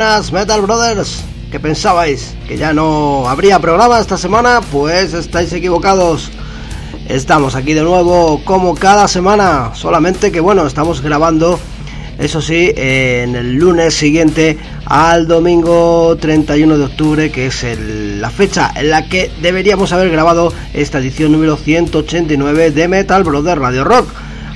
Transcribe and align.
Metal 0.00 0.62
Brothers. 0.62 1.22
¿Qué 1.50 1.60
pensabais? 1.60 2.34
¿Que 2.48 2.56
ya 2.56 2.72
no 2.72 3.28
habría 3.28 3.58
programa 3.58 4.00
esta 4.00 4.16
semana? 4.16 4.62
Pues 4.72 5.12
estáis 5.12 5.52
equivocados. 5.52 6.30
Estamos 7.06 7.54
aquí 7.54 7.74
de 7.74 7.82
nuevo 7.82 8.40
como 8.46 8.74
cada 8.74 9.08
semana. 9.08 9.72
Solamente 9.74 10.32
que 10.32 10.40
bueno, 10.40 10.66
estamos 10.66 11.02
grabando, 11.02 11.60
eso 12.18 12.40
sí, 12.40 12.72
en 12.76 13.36
el 13.36 13.56
lunes 13.56 13.92
siguiente 13.92 14.56
al 14.86 15.28
domingo 15.28 16.16
31 16.18 16.78
de 16.78 16.84
octubre, 16.84 17.30
que 17.30 17.48
es 17.48 17.62
la 17.78 18.30
fecha 18.30 18.72
en 18.74 18.88
la 18.88 19.06
que 19.06 19.30
deberíamos 19.42 19.92
haber 19.92 20.08
grabado 20.08 20.50
esta 20.72 20.96
edición 20.96 21.32
número 21.32 21.58
189 21.58 22.70
de 22.70 22.88
Metal 22.88 23.22
Brothers 23.22 23.60
Radio 23.60 23.84
Rock. 23.84 24.08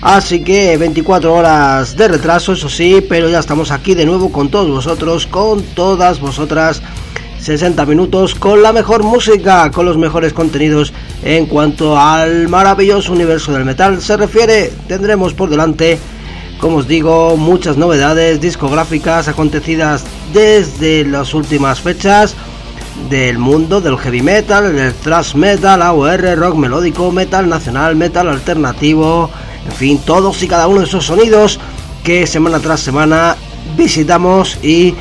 Así 0.05 0.44
que 0.44 0.77
24 0.77 1.33
horas 1.33 1.97
de 1.97 2.08
retraso, 2.08 2.52
eso 2.52 2.69
sí, 2.69 3.02
pero 3.08 3.30
ya 3.30 3.38
estamos 3.38 3.70
aquí 3.70 3.94
de 3.94 4.05
nuevo 4.05 4.30
con 4.30 4.50
todos 4.50 4.69
vosotros, 4.69 5.27
con 5.27 5.62
todas 5.62 6.20
vosotras. 6.20 6.83
60 7.41 7.86
minutos 7.86 8.34
con 8.34 8.62
la 8.62 8.74
mejor 8.74 9.02
música, 9.02 9.70
con 9.70 9.86
los 9.86 9.96
mejores 9.96 10.34
contenidos 10.34 10.92
en 11.22 11.46
cuanto 11.46 11.98
al 11.98 12.48
maravilloso 12.48 13.12
universo 13.12 13.52
del 13.52 13.64
metal 13.64 14.02
se 14.02 14.19
refiere. 14.19 14.70
Tendremos 14.88 15.33
por 15.33 15.48
delante, 15.48 15.98
como 16.61 16.77
os 16.77 16.86
digo, 16.86 17.39
muchas 17.39 17.78
novedades 17.78 18.42
discográficas 18.42 19.28
acontecidas 19.28 20.05
desde 20.34 21.07
las 21.07 21.33
últimas 21.33 21.80
fechas 21.80 22.34
del 23.08 23.39
mundo 23.39 23.80
del 23.80 23.96
heavy 23.96 24.20
metal, 24.20 24.77
del 24.77 24.92
thrash 24.92 25.34
metal, 25.34 25.80
AOR, 25.80 26.36
rock 26.36 26.57
melódico, 26.57 27.11
metal 27.11 27.48
nacional, 27.48 27.96
metal 27.96 28.28
alternativo, 28.28 29.30
en 29.67 29.73
fin, 29.73 29.98
todos 30.05 30.42
y 30.42 30.48
cada 30.48 30.69
uno 30.69 30.80
de 30.80 30.86
esos 30.86 31.07
sonidos 31.07 31.58
que 32.02 32.27
semana 32.27 32.61
tras 32.61 32.80
semana 32.80 33.36
visitamos 33.77 34.58
y 34.63 34.95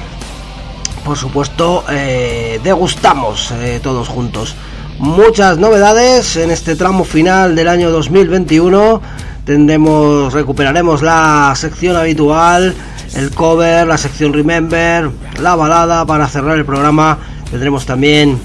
por 1.04 1.18
supuesto 1.18 1.84
eh, 1.90 2.60
degustamos 2.64 3.52
eh, 3.52 3.80
todos 3.84 4.08
juntos. 4.08 4.56
Muchas 5.00 5.58
novedades 5.58 6.38
en 6.38 6.50
este 6.50 6.76
tramo 6.76 7.04
final 7.04 7.56
del 7.56 7.68
año 7.68 7.92
2021. 7.92 9.02
Tendremos, 9.44 10.32
recuperaremos 10.32 11.02
la 11.02 11.52
sección 11.58 11.98
habitual, 11.98 12.74
el 13.16 13.32
cover, 13.32 13.86
la 13.86 13.98
sección 13.98 14.32
Remember, 14.32 15.10
la 15.42 15.56
balada 15.56 16.06
para 16.06 16.28
cerrar 16.30 16.58
el 16.58 16.64
programa. 16.64 17.18
Tendremos 17.52 17.86
también 17.86 18.40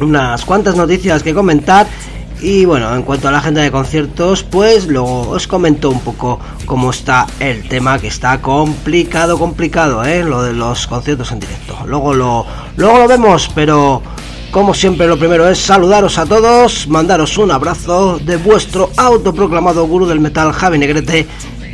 unas 0.00 0.44
cuantas 0.44 0.76
noticias 0.76 1.24
que 1.24 1.34
comentar 1.34 1.88
y 2.42 2.64
bueno, 2.64 2.94
en 2.94 3.02
cuanto 3.02 3.28
a 3.28 3.32
la 3.32 3.38
agenda 3.38 3.62
de 3.62 3.70
conciertos, 3.70 4.42
pues 4.42 4.86
luego 4.86 5.28
os 5.30 5.46
comento 5.46 5.90
un 5.90 6.00
poco 6.00 6.40
cómo 6.66 6.90
está 6.90 7.26
el 7.38 7.68
tema, 7.68 7.98
que 7.98 8.08
está 8.08 8.40
complicado, 8.40 9.38
complicado, 9.38 10.04
¿eh? 10.04 10.24
Lo 10.24 10.42
de 10.42 10.52
los 10.52 10.86
conciertos 10.86 11.32
en 11.32 11.40
directo. 11.40 11.76
Luego 11.86 12.14
lo, 12.14 12.46
luego 12.76 12.98
lo 12.98 13.08
vemos, 13.08 13.50
pero 13.54 14.02
como 14.50 14.74
siempre 14.74 15.06
lo 15.06 15.18
primero 15.18 15.48
es 15.48 15.58
saludaros 15.58 16.18
a 16.18 16.26
todos, 16.26 16.88
mandaros 16.88 17.38
un 17.38 17.50
abrazo 17.50 18.18
de 18.18 18.36
vuestro 18.36 18.90
autoproclamado 18.96 19.86
gurú 19.86 20.06
del 20.06 20.20
metal, 20.20 20.52
Javi 20.52 20.78
Negrete, 20.78 21.26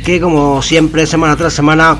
que 0.05 0.21
como 0.21 0.61
siempre, 0.61 1.07
semana 1.07 1.35
tras 1.35 1.53
semana, 1.53 1.97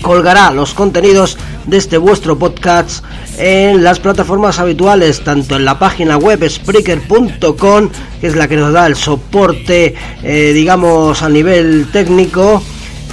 colgará 0.00 0.50
los 0.50 0.74
contenidos 0.74 1.38
de 1.66 1.76
este 1.76 1.98
vuestro 1.98 2.38
podcast 2.38 3.04
en 3.38 3.84
las 3.84 4.00
plataformas 4.00 4.58
habituales, 4.58 5.22
tanto 5.22 5.56
en 5.56 5.64
la 5.64 5.78
página 5.78 6.16
web 6.16 6.48
Spreaker.com, 6.48 7.90
que 8.20 8.26
es 8.26 8.36
la 8.36 8.48
que 8.48 8.56
nos 8.56 8.72
da 8.72 8.86
el 8.86 8.96
soporte, 8.96 9.94
eh, 10.22 10.52
digamos, 10.54 11.22
a 11.22 11.28
nivel 11.28 11.86
técnico, 11.92 12.62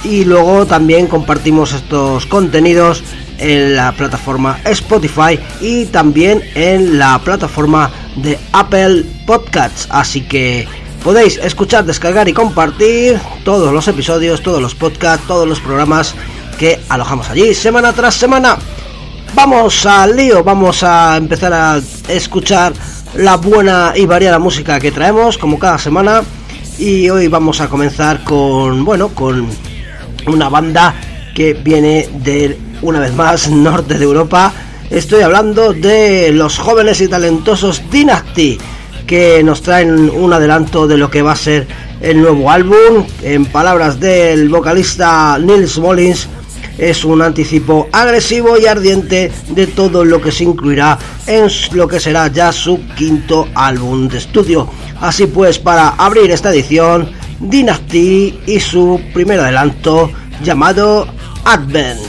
y 0.04 0.24
luego 0.24 0.66
también 0.66 1.06
compartimos 1.06 1.72
estos 1.72 2.26
contenidos 2.26 3.02
en 3.38 3.76
la 3.76 3.92
plataforma 3.92 4.58
Spotify 4.64 5.38
y 5.60 5.86
también 5.86 6.42
en 6.54 6.98
la 6.98 7.18
plataforma 7.18 7.90
de 8.16 8.38
Apple 8.52 9.04
Podcasts. 9.26 9.86
Así 9.90 10.22
que 10.22 10.66
podéis 11.02 11.38
escuchar, 11.38 11.84
descargar 11.84 12.28
y 12.28 12.32
compartir 12.32 13.18
todos 13.44 13.72
los 13.72 13.86
episodios, 13.88 14.42
todos 14.42 14.60
los 14.62 14.74
podcasts, 14.74 15.26
todos 15.26 15.46
los 15.46 15.60
programas 15.60 16.14
que 16.56 16.80
alojamos 16.88 17.28
allí 17.30 17.54
semana 17.54 17.92
tras 17.92 18.14
semana. 18.14 18.56
Vamos 19.34 19.84
al 19.84 20.16
lío, 20.16 20.42
vamos 20.42 20.82
a 20.82 21.16
empezar 21.16 21.52
a 21.52 21.80
escuchar 22.08 22.72
la 23.14 23.36
buena 23.36 23.92
y 23.94 24.06
variada 24.06 24.38
música 24.38 24.80
que 24.80 24.92
traemos 24.92 25.36
como 25.38 25.58
cada 25.58 25.78
semana 25.78 26.22
y 26.78 27.08
hoy 27.08 27.28
vamos 27.28 27.60
a 27.60 27.68
comenzar 27.68 28.24
con, 28.24 28.84
bueno, 28.84 29.08
con 29.08 29.46
una 30.26 30.48
banda 30.48 30.94
que 31.34 31.54
viene 31.54 32.08
de 32.12 32.58
una 32.82 33.00
vez 33.00 33.14
más 33.14 33.50
norte 33.50 33.98
de 33.98 34.04
Europa. 34.04 34.52
Estoy 34.90 35.22
hablando 35.22 35.72
de 35.72 36.30
los 36.32 36.58
jóvenes 36.58 37.00
y 37.00 37.08
talentosos 37.08 37.82
Dynasty 37.90 38.58
que 39.06 39.42
nos 39.42 39.62
traen 39.62 40.10
un 40.10 40.32
adelanto 40.32 40.86
de 40.86 40.96
lo 40.96 41.10
que 41.10 41.22
va 41.22 41.32
a 41.32 41.36
ser 41.36 41.66
el 42.00 42.20
nuevo 42.20 42.50
álbum. 42.50 43.04
En 43.22 43.46
palabras 43.46 44.00
del 44.00 44.48
vocalista 44.48 45.38
Nils 45.38 45.78
Mullins, 45.78 46.28
es 46.78 47.04
un 47.04 47.22
anticipo 47.22 47.88
agresivo 47.92 48.58
y 48.58 48.66
ardiente 48.66 49.30
de 49.48 49.66
todo 49.66 50.04
lo 50.04 50.20
que 50.20 50.32
se 50.32 50.44
incluirá 50.44 50.98
en 51.26 51.48
lo 51.72 51.88
que 51.88 52.00
será 52.00 52.28
ya 52.28 52.52
su 52.52 52.80
quinto 52.96 53.48
álbum 53.54 54.08
de 54.08 54.18
estudio. 54.18 54.68
Así 55.00 55.26
pues, 55.26 55.58
para 55.58 55.90
abrir 55.90 56.30
esta 56.30 56.50
edición, 56.50 57.10
Dynasty 57.40 58.40
y 58.46 58.60
su 58.60 59.00
primer 59.12 59.40
adelanto 59.40 60.10
llamado 60.42 61.06
Advent. 61.44 62.05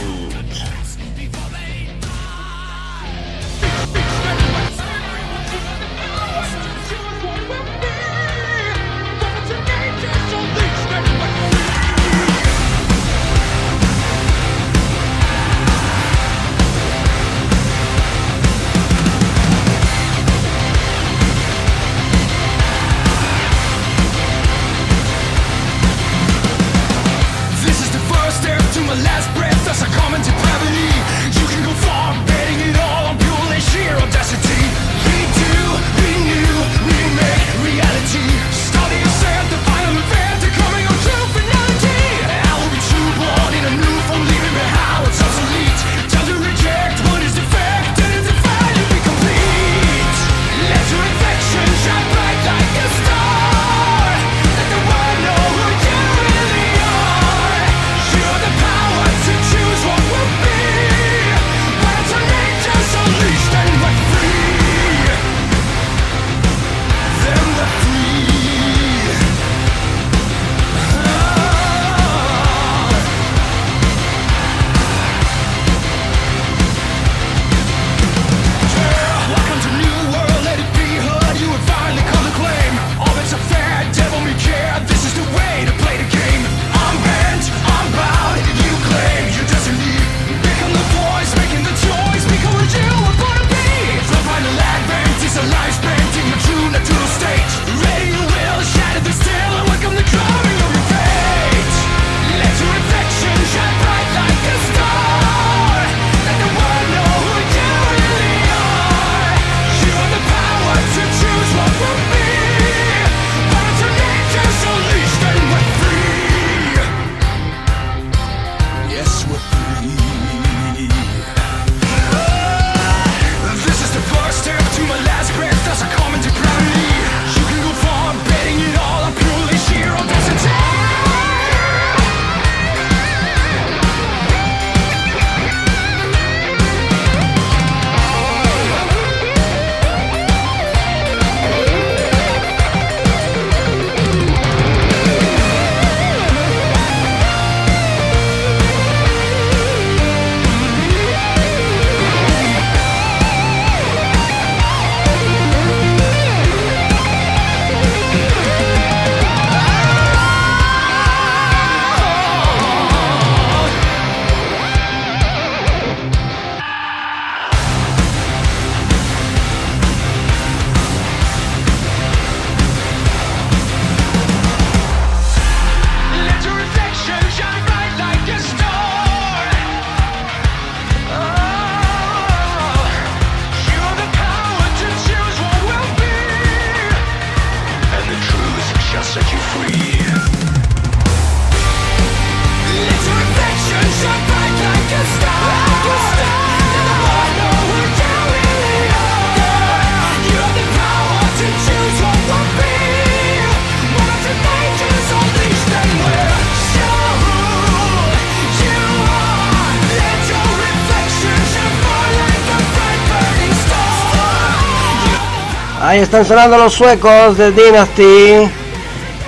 Están 215.98 216.24
sonando 216.24 216.56
los 216.58 216.74
suecos 216.74 217.36
de 217.36 217.50
Dynasty. 217.50 218.48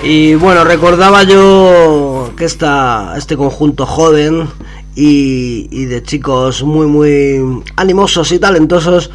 Y 0.03 0.35
bueno, 0.35 0.63
recordaba 0.63 1.23
yo 1.23 2.31
que 2.37 2.45
esta, 2.45 3.13
este 3.17 3.35
conjunto 3.35 3.85
joven 3.85 4.47
y, 4.95 5.85
de 5.85 6.01
chicos 6.01 6.63
muy, 6.63 6.87
muy 6.87 7.61
animosos 7.75 8.31
y 8.31 8.39
talentosos, 8.39 9.11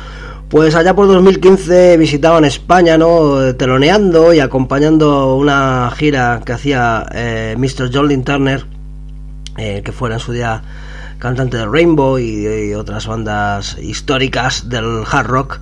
pues 0.50 0.74
allá 0.74 0.94
por 0.94 1.06
2015 1.06 1.96
visitaban 1.96 2.44
España, 2.44 2.98
¿no? 2.98 3.54
Teloneando 3.54 4.34
y 4.34 4.40
acompañando 4.40 5.34
una 5.36 5.90
gira 5.96 6.42
que 6.44 6.52
hacía 6.52 7.06
eh, 7.12 7.56
Mr. 7.56 7.90
Jolin 7.90 8.22
Turner, 8.22 8.66
eh, 9.56 9.80
que 9.82 9.92
fuera 9.92 10.16
en 10.16 10.20
su 10.20 10.32
día 10.32 10.62
cantante 11.18 11.56
de 11.56 11.64
Rainbow 11.64 12.18
y 12.18 12.74
otras 12.74 13.06
bandas 13.06 13.78
históricas 13.78 14.68
del 14.68 15.04
hard 15.10 15.26
rock. 15.26 15.60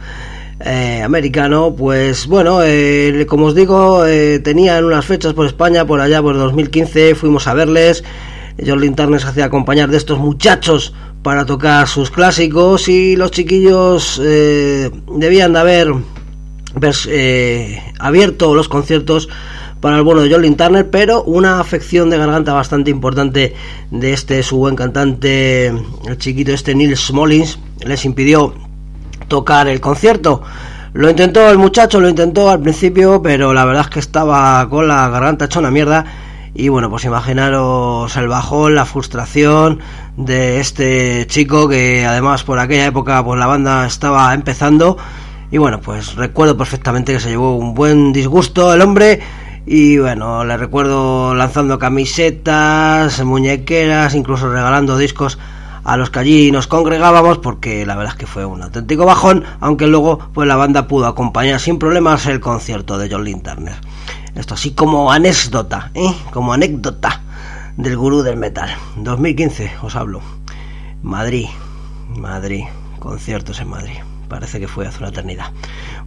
Eh, 0.67 1.03
americano, 1.03 1.75
pues 1.77 2.27
bueno, 2.27 2.61
eh, 2.63 3.27
como 3.29 3.47
os 3.47 3.55
digo, 3.55 4.07
eh, 4.07 4.39
tenían 4.39 4.83
unas 4.87 5.05
fechas 5.05 5.35
por 5.35 5.45
España, 5.45 5.87
por 5.87 6.01
allá 6.01 6.23
por 6.23 6.39
2015, 6.39 7.15
fuimos 7.15 7.47
a 7.47 7.53
verles. 7.53 8.03
John 8.65 8.81
Linternes 8.81 9.23
se 9.23 9.29
hacía 9.29 9.45
acompañar 9.45 9.91
de 9.91 9.99
estos 9.99 10.19
muchachos 10.19 10.95
para 11.23 11.45
tocar 11.45 11.87
sus 11.87 12.11
clásicos 12.11 12.89
y 12.89 13.15
los 13.15 13.31
chiquillos 13.31 14.19
debían 14.23 15.53
de 15.53 15.59
haber 15.59 15.93
abierto 17.99 18.55
los 18.55 18.69
conciertos 18.69 19.29
para 19.81 19.99
el 19.99 20.03
bueno 20.03 20.23
de 20.23 20.33
John 20.33 20.55
Turner, 20.55 20.89
pero 20.89 21.25
una 21.25 21.61
afección 21.61 22.09
de 22.09 22.17
garganta 22.17 22.55
bastante 22.55 22.91
importante 22.91 23.55
de 23.91 24.13
este 24.15 24.43
su 24.43 24.57
buen 24.57 24.77
cantante, 24.77 25.67
el 25.67 26.19
chiquito 26.19 26.53
este 26.53 26.75
Neil 26.75 26.97
Smolins, 26.97 27.59
les 27.85 28.05
impidió 28.05 28.55
tocar 29.29 29.69
el 29.69 29.81
concierto. 29.81 30.43
Lo 30.93 31.11
intentó 31.11 31.51
el 31.51 31.59
muchacho, 31.59 32.01
lo 32.01 32.09
intentó 32.09 32.51
al 32.51 32.61
principio, 32.61 33.21
pero 33.21 33.53
la 33.53 33.65
verdad 33.65 33.83
es 33.83 33.91
que 33.91 33.99
estaba 33.99 34.69
con 34.69 34.87
la 34.87 35.09
garganta 35.09 35.47
hecha 35.47 35.59
una 35.59 35.73
mierda. 35.73 36.05
Y 36.55 36.69
bueno, 36.69 36.89
pues 36.89 37.05
imaginaros 37.05 38.17
el 38.17 38.29
bajón, 38.29 38.77
la 38.77 38.85
frustración 38.85 39.81
de 40.17 40.61
este 40.61 41.27
chico 41.27 41.69
que 41.69 42.07
además 42.07 42.45
por 42.45 42.61
aquella 42.61 42.87
época 42.87 43.25
pues 43.25 43.41
la 43.41 43.47
banda 43.49 43.87
estaba 43.87 44.33
empezando. 44.35 44.97
Y 45.51 45.59
bueno, 45.59 45.81
pues 45.81 46.15
recuerdo 46.15 46.57
perfectamente 46.57 47.13
que 47.13 47.19
se 47.19 47.31
llevó 47.31 47.57
un 47.57 47.75
buen 47.75 48.13
disgusto 48.13 48.73
el 48.73 48.81
hombre. 48.81 49.21
Y 49.67 49.99
bueno, 49.99 50.45
le 50.45 50.57
recuerdo 50.57 51.35
lanzando 51.35 51.79
camisetas, 51.79 53.25
muñequeras, 53.25 54.15
incluso 54.15 54.49
regalando 54.49 54.97
discos 54.97 55.39
a 55.85 55.97
los 55.97 56.11
que 56.11 56.19
allí 56.19 56.51
nos 56.51 56.67
congregábamos 56.67 57.39
porque 57.39 57.87
la 57.87 57.95
verdad 57.95 58.15
es 58.15 58.19
que 58.19 58.27
fue 58.27 58.45
un 58.45 58.63
auténtico 58.63 59.05
bajón, 59.05 59.45
aunque 59.61 59.87
luego 59.87 60.19
pues 60.33 60.49
la 60.49 60.57
banda 60.57 60.89
pudo 60.89 61.07
acompañar 61.07 61.61
sin 61.61 61.79
problemas 61.79 62.27
el 62.27 62.41
concierto 62.41 62.99
de 62.99 63.09
John 63.11 63.25
Lynn 63.25 63.43
Turner. 63.43 63.77
Esto 64.35 64.55
así 64.55 64.73
como 64.73 65.13
anécdota, 65.13 65.91
¿eh? 65.95 66.13
como 66.33 66.53
anécdota 66.53 67.21
del 67.77 67.97
gurú 67.97 68.23
del 68.23 68.37
metal. 68.37 68.71
2015 68.97 69.73
os 69.83 69.95
hablo. 69.95 70.21
Madrid, 71.03 71.47
Madrid, 72.09 72.65
conciertos 72.99 73.61
en 73.61 73.69
Madrid. 73.69 73.99
Parece 74.29 74.59
que 74.59 74.69
fue 74.69 74.87
hace 74.87 74.99
una 74.99 75.09
eternidad. 75.09 75.53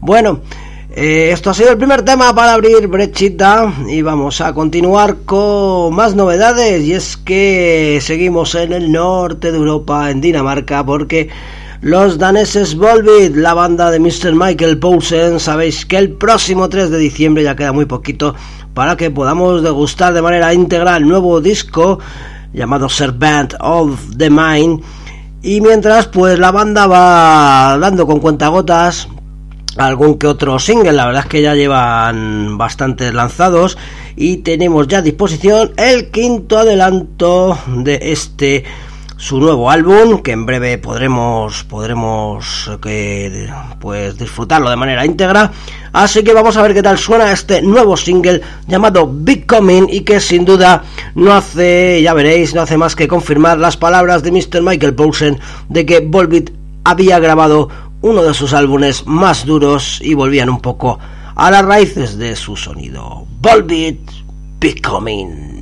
Bueno, 0.01 0.41
eh, 0.99 1.29
esto 1.31 1.51
ha 1.51 1.53
sido 1.53 1.69
el 1.69 1.77
primer 1.77 2.01
tema 2.01 2.33
para 2.33 2.53
abrir 2.53 2.87
brechita 2.87 3.71
y 3.87 4.01
vamos 4.01 4.41
a 4.41 4.51
continuar 4.55 5.17
con 5.25 5.93
más 5.93 6.15
novedades 6.15 6.83
y 6.83 6.93
es 6.93 7.17
que 7.17 7.99
seguimos 8.01 8.55
en 8.55 8.73
el 8.73 8.91
norte 8.91 9.51
de 9.51 9.59
Europa, 9.59 10.09
en 10.09 10.21
Dinamarca, 10.21 10.83
porque 10.83 11.29
los 11.81 12.17
daneses 12.17 12.75
Volbeat, 12.75 13.35
la 13.35 13.53
banda 13.53 13.91
de 13.91 13.99
Mr. 13.99 14.33
Michael 14.33 14.79
Poulsen, 14.79 15.39
sabéis 15.39 15.85
que 15.85 15.97
el 15.97 16.13
próximo 16.13 16.67
3 16.67 16.89
de 16.89 16.97
diciembre 16.97 17.43
ya 17.43 17.55
queda 17.55 17.73
muy 17.73 17.85
poquito 17.85 18.33
para 18.73 18.97
que 18.97 19.11
podamos 19.11 19.61
degustar 19.61 20.15
de 20.15 20.23
manera 20.23 20.51
íntegra 20.55 20.97
el 20.97 21.07
nuevo 21.07 21.41
disco 21.41 21.99
llamado 22.53 22.89
Servant 22.89 23.53
of 23.59 23.99
the 24.17 24.31
Mind 24.31 24.81
y 25.43 25.61
mientras 25.61 26.07
pues 26.07 26.39
la 26.39 26.51
banda 26.51 26.87
va 26.87 27.77
dando 27.79 28.07
con 28.07 28.19
cuentagotas 28.19 29.07
algún 29.77 30.17
que 30.17 30.27
otro 30.27 30.59
single, 30.59 30.93
la 30.93 31.05
verdad 31.05 31.23
es 31.23 31.29
que 31.29 31.41
ya 31.41 31.55
llevan 31.55 32.57
bastantes 32.57 33.13
lanzados 33.13 33.77
y 34.15 34.37
tenemos 34.37 34.87
ya 34.87 34.99
a 34.99 35.01
disposición 35.01 35.71
el 35.77 36.09
quinto 36.09 36.57
adelanto 36.57 37.57
de 37.67 37.99
este 38.01 38.63
su 39.17 39.39
nuevo 39.39 39.71
álbum 39.71 40.21
que 40.21 40.31
en 40.31 40.45
breve 40.45 40.77
podremos 40.77 41.63
podremos 41.63 42.69
que 42.79 43.49
pues 43.79 44.15
disfrutarlo 44.15 44.69
de 44.69 44.75
manera 44.75 45.07
íntegra 45.07 45.51
así 45.91 46.23
que 46.23 46.33
vamos 46.33 46.55
a 46.55 46.61
ver 46.61 46.75
qué 46.75 46.83
tal 46.83 46.99
suena 46.99 47.31
este 47.31 47.63
nuevo 47.63 47.97
single 47.97 48.41
llamado 48.67 49.09
Big 49.11 49.47
Coming 49.47 49.87
y 49.89 50.01
que 50.01 50.19
sin 50.19 50.45
duda 50.45 50.83
no 51.15 51.33
hace 51.33 51.99
ya 52.03 52.13
veréis 52.13 52.53
no 52.53 52.61
hace 52.61 52.77
más 52.77 52.95
que 52.95 53.07
confirmar 53.07 53.57
las 53.57 53.75
palabras 53.75 54.21
de 54.21 54.31
Mr. 54.31 54.61
Michael 54.61 54.93
Poulsen 54.93 55.39
de 55.67 55.85
que 55.87 55.99
Volbeat 55.99 56.51
había 56.83 57.17
grabado 57.19 57.69
uno 58.01 58.23
de 58.23 58.33
sus 58.33 58.53
álbumes 58.53 59.05
más 59.05 59.45
duros 59.45 59.99
y 60.03 60.13
volvían 60.13 60.49
un 60.49 60.59
poco 60.59 60.99
a 61.35 61.51
las 61.51 61.65
raíces 61.65 62.17
de 62.17 62.35
su 62.35 62.55
sonido. 62.55 63.25
Volbeat 63.41 63.97
Becoming. 64.59 65.56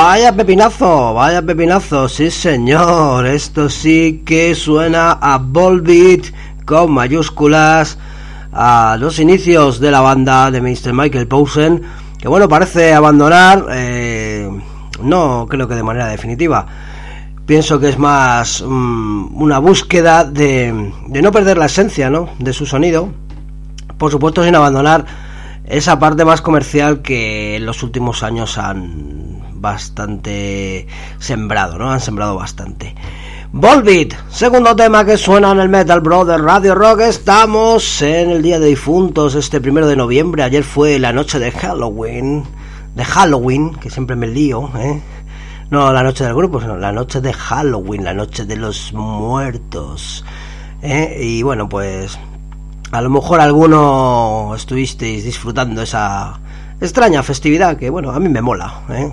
Vaya 0.00 0.32
pepinazo, 0.32 1.12
vaya 1.12 1.42
pepinazo, 1.42 2.08
sí 2.08 2.30
señor, 2.30 3.26
esto 3.26 3.68
sí 3.68 4.22
que 4.24 4.54
suena 4.54 5.18
a 5.20 5.38
Volbeat 5.38 6.26
con 6.64 6.92
mayúsculas 6.92 7.98
a 8.52 8.96
los 8.96 9.18
inicios 9.18 9.80
de 9.80 9.90
la 9.90 10.00
banda 10.00 10.52
de 10.52 10.60
Mr. 10.60 10.92
Michael 10.92 11.26
Posen, 11.26 11.82
que 12.16 12.28
bueno, 12.28 12.48
parece 12.48 12.94
abandonar, 12.94 13.66
eh, 13.72 14.48
no 15.02 15.48
creo 15.50 15.66
que 15.66 15.74
de 15.74 15.82
manera 15.82 16.06
definitiva, 16.06 16.64
pienso 17.44 17.80
que 17.80 17.88
es 17.88 17.98
más 17.98 18.62
mm, 18.64 19.42
una 19.42 19.58
búsqueda 19.58 20.22
de, 20.22 20.92
de 21.08 21.22
no 21.22 21.32
perder 21.32 21.58
la 21.58 21.66
esencia 21.66 22.08
¿no? 22.08 22.30
de 22.38 22.52
su 22.52 22.66
sonido, 22.66 23.12
por 23.98 24.12
supuesto 24.12 24.44
sin 24.44 24.54
abandonar 24.54 25.04
esa 25.64 25.98
parte 25.98 26.24
más 26.24 26.40
comercial 26.40 27.02
que 27.02 27.56
en 27.56 27.66
los 27.66 27.82
últimos 27.82 28.22
años 28.22 28.58
han 28.58 29.37
bastante 29.60 30.86
sembrado, 31.18 31.78
¿no? 31.78 31.90
Han 31.90 32.00
sembrado 32.00 32.36
bastante. 32.36 32.94
Volbeat, 33.50 34.14
segundo 34.30 34.76
tema 34.76 35.04
que 35.04 35.16
suena 35.16 35.52
en 35.52 35.60
el 35.60 35.68
Metal 35.68 36.00
Brother 36.00 36.40
Radio 36.40 36.74
Rock. 36.74 37.00
Estamos 37.00 38.02
en 38.02 38.30
el 38.30 38.42
Día 38.42 38.60
de 38.60 38.68
Difuntos, 38.68 39.34
este 39.34 39.60
primero 39.60 39.86
de 39.86 39.96
noviembre. 39.96 40.42
Ayer 40.42 40.64
fue 40.64 40.98
la 40.98 41.12
noche 41.12 41.38
de 41.38 41.50
Halloween. 41.50 42.44
De 42.94 43.04
Halloween, 43.04 43.74
que 43.76 43.90
siempre 43.90 44.16
me 44.16 44.26
lío, 44.26 44.70
¿eh? 44.76 45.00
No 45.70 45.92
la 45.92 46.02
noche 46.02 46.24
del 46.24 46.34
grupo, 46.34 46.60
sino 46.60 46.76
la 46.76 46.92
noche 46.92 47.20
de 47.20 47.32
Halloween, 47.32 48.04
la 48.04 48.14
noche 48.14 48.44
de 48.44 48.56
los 48.56 48.92
muertos. 48.92 50.24
¿eh? 50.82 51.18
Y 51.20 51.42
bueno, 51.42 51.68
pues 51.68 52.18
a 52.90 53.02
lo 53.02 53.10
mejor 53.10 53.40
alguno 53.40 54.54
estuvisteis 54.56 55.24
disfrutando 55.24 55.82
esa 55.82 56.40
extraña 56.80 57.22
festividad 57.22 57.76
que, 57.76 57.90
bueno, 57.90 58.10
a 58.10 58.20
mí 58.20 58.28
me 58.28 58.40
mola, 58.40 58.82
¿eh? 58.90 59.12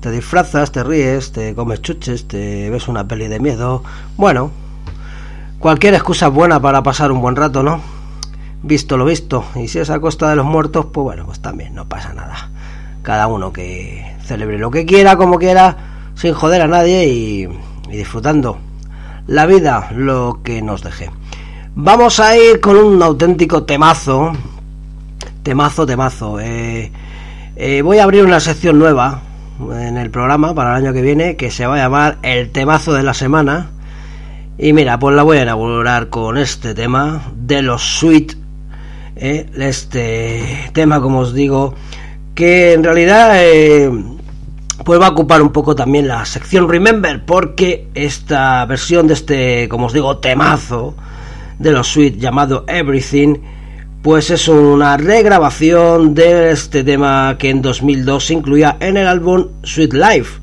Te 0.00 0.12
disfrazas, 0.12 0.70
te 0.70 0.84
ríes, 0.84 1.32
te 1.32 1.56
comes 1.56 1.82
chuches, 1.82 2.28
te 2.28 2.70
ves 2.70 2.86
una 2.86 3.08
peli 3.08 3.26
de 3.26 3.40
miedo. 3.40 3.82
Bueno, 4.16 4.52
cualquier 5.58 5.94
excusa 5.94 6.28
es 6.28 6.32
buena 6.32 6.60
para 6.60 6.84
pasar 6.84 7.10
un 7.10 7.20
buen 7.20 7.34
rato, 7.34 7.64
¿no? 7.64 7.80
Visto 8.62 8.96
lo 8.96 9.04
visto. 9.04 9.44
Y 9.56 9.66
si 9.66 9.80
es 9.80 9.90
a 9.90 9.98
costa 9.98 10.30
de 10.30 10.36
los 10.36 10.46
muertos, 10.46 10.86
pues 10.92 11.02
bueno, 11.02 11.26
pues 11.26 11.40
también 11.40 11.74
no 11.74 11.88
pasa 11.88 12.14
nada. 12.14 12.50
Cada 13.02 13.26
uno 13.26 13.52
que 13.52 14.16
celebre 14.24 14.58
lo 14.58 14.70
que 14.70 14.86
quiera, 14.86 15.16
como 15.16 15.38
quiera, 15.38 15.76
sin 16.14 16.32
joder 16.32 16.62
a 16.62 16.68
nadie 16.68 17.08
y, 17.08 17.48
y 17.90 17.96
disfrutando 17.96 18.58
la 19.26 19.46
vida, 19.46 19.88
lo 19.94 20.40
que 20.44 20.62
nos 20.62 20.82
deje. 20.84 21.10
Vamos 21.74 22.20
a 22.20 22.36
ir 22.36 22.60
con 22.60 22.76
un 22.76 23.02
auténtico 23.02 23.64
temazo. 23.64 24.32
Temazo, 25.42 25.86
temazo. 25.86 26.38
Eh, 26.38 26.92
eh, 27.56 27.82
voy 27.82 27.98
a 27.98 28.04
abrir 28.04 28.24
una 28.24 28.38
sección 28.38 28.78
nueva 28.78 29.22
en 29.72 29.96
el 29.96 30.10
programa 30.10 30.54
para 30.54 30.70
el 30.70 30.84
año 30.84 30.92
que 30.92 31.02
viene 31.02 31.36
que 31.36 31.50
se 31.50 31.66
va 31.66 31.74
a 31.74 31.78
llamar 31.78 32.18
El 32.22 32.50
temazo 32.50 32.92
de 32.94 33.02
la 33.02 33.14
semana. 33.14 33.70
Y 34.56 34.72
mira, 34.72 34.98
pues 34.98 35.14
la 35.14 35.22
voy 35.22 35.38
a 35.38 35.42
inaugurar 35.42 36.08
con 36.08 36.38
este 36.38 36.74
tema 36.74 37.22
de 37.36 37.62
los 37.62 37.82
Sweet. 37.98 38.34
Eh, 39.16 39.50
este 39.58 40.70
tema, 40.72 41.00
como 41.00 41.20
os 41.20 41.34
digo, 41.34 41.74
que 42.34 42.72
en 42.72 42.84
realidad 42.84 43.36
pues 44.84 45.00
va 45.00 45.06
a 45.06 45.10
ocupar 45.10 45.42
un 45.42 45.50
poco 45.50 45.74
también 45.74 46.08
la 46.08 46.24
sección 46.24 46.68
Remember, 46.68 47.24
porque 47.24 47.88
esta 47.94 48.64
versión 48.64 49.06
de 49.06 49.14
este, 49.14 49.68
como 49.68 49.86
os 49.86 49.92
digo, 49.92 50.18
temazo 50.18 50.94
de 51.58 51.72
los 51.72 51.88
Sweet 51.88 52.16
llamado 52.18 52.64
Everything, 52.68 53.38
pues 54.02 54.30
es 54.30 54.48
una 54.48 54.96
regrabación 54.96 56.14
de 56.14 56.52
este 56.52 56.84
tema 56.84 57.36
que 57.38 57.50
en 57.50 57.62
2002 57.62 58.26
se 58.26 58.34
incluía 58.34 58.76
en 58.80 58.96
el 58.96 59.06
álbum 59.06 59.48
Sweet 59.64 59.92
Life, 59.92 60.40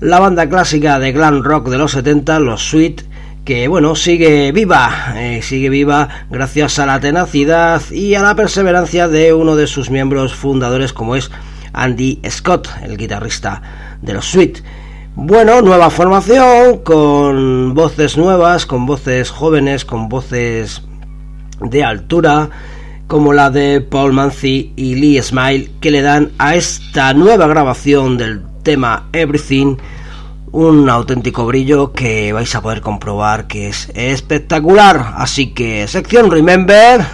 la 0.00 0.20
banda 0.20 0.48
clásica 0.48 0.98
de 0.98 1.12
glam 1.12 1.42
rock 1.42 1.68
de 1.68 1.78
los 1.78 1.92
70, 1.92 2.38
los 2.38 2.68
Sweet, 2.68 3.02
que 3.44 3.66
bueno, 3.66 3.96
sigue 3.96 4.52
viva, 4.52 5.14
eh, 5.16 5.42
sigue 5.42 5.68
viva 5.68 6.08
gracias 6.30 6.78
a 6.78 6.86
la 6.86 7.00
tenacidad 7.00 7.82
y 7.90 8.14
a 8.14 8.22
la 8.22 8.36
perseverancia 8.36 9.08
de 9.08 9.34
uno 9.34 9.56
de 9.56 9.66
sus 9.66 9.90
miembros 9.90 10.34
fundadores 10.34 10.92
como 10.92 11.16
es 11.16 11.30
Andy 11.72 12.20
Scott, 12.28 12.68
el 12.84 12.96
guitarrista 12.96 13.62
de 14.00 14.12
los 14.12 14.30
Sweet. 14.30 14.62
Bueno, 15.14 15.60
nueva 15.60 15.90
formación, 15.90 16.78
con 16.78 17.74
voces 17.74 18.16
nuevas, 18.16 18.64
con 18.64 18.86
voces 18.86 19.30
jóvenes, 19.30 19.84
con 19.84 20.08
voces 20.08 20.82
de 21.60 21.84
altura, 21.84 22.48
como 23.12 23.34
la 23.34 23.50
de 23.50 23.82
Paul 23.82 24.14
Manzi 24.14 24.72
y 24.74 24.94
Lee 24.94 25.20
Smile, 25.20 25.70
que 25.82 25.90
le 25.90 26.00
dan 26.00 26.32
a 26.38 26.54
esta 26.54 27.12
nueva 27.12 27.46
grabación 27.46 28.16
del 28.16 28.40
tema 28.62 29.10
Everything 29.12 29.76
un 30.50 30.88
auténtico 30.88 31.44
brillo 31.44 31.92
que 31.92 32.32
vais 32.32 32.54
a 32.54 32.62
poder 32.62 32.80
comprobar 32.80 33.48
que 33.48 33.68
es 33.68 33.90
espectacular. 33.94 35.12
Así 35.18 35.52
que, 35.52 35.86
sección 35.88 36.30
Remember, 36.30 37.04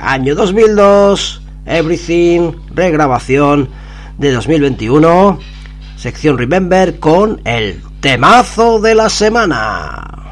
año 0.00 0.34
2002, 0.34 1.42
Everything, 1.64 2.50
regrabación 2.74 3.68
de 4.18 4.32
2021 4.32 5.38
sección 5.96 6.38
Remember 6.38 6.98
con 6.98 7.40
el 7.44 7.82
temazo 8.00 8.80
de 8.80 8.96
la 8.96 9.08
semana. 9.08 10.25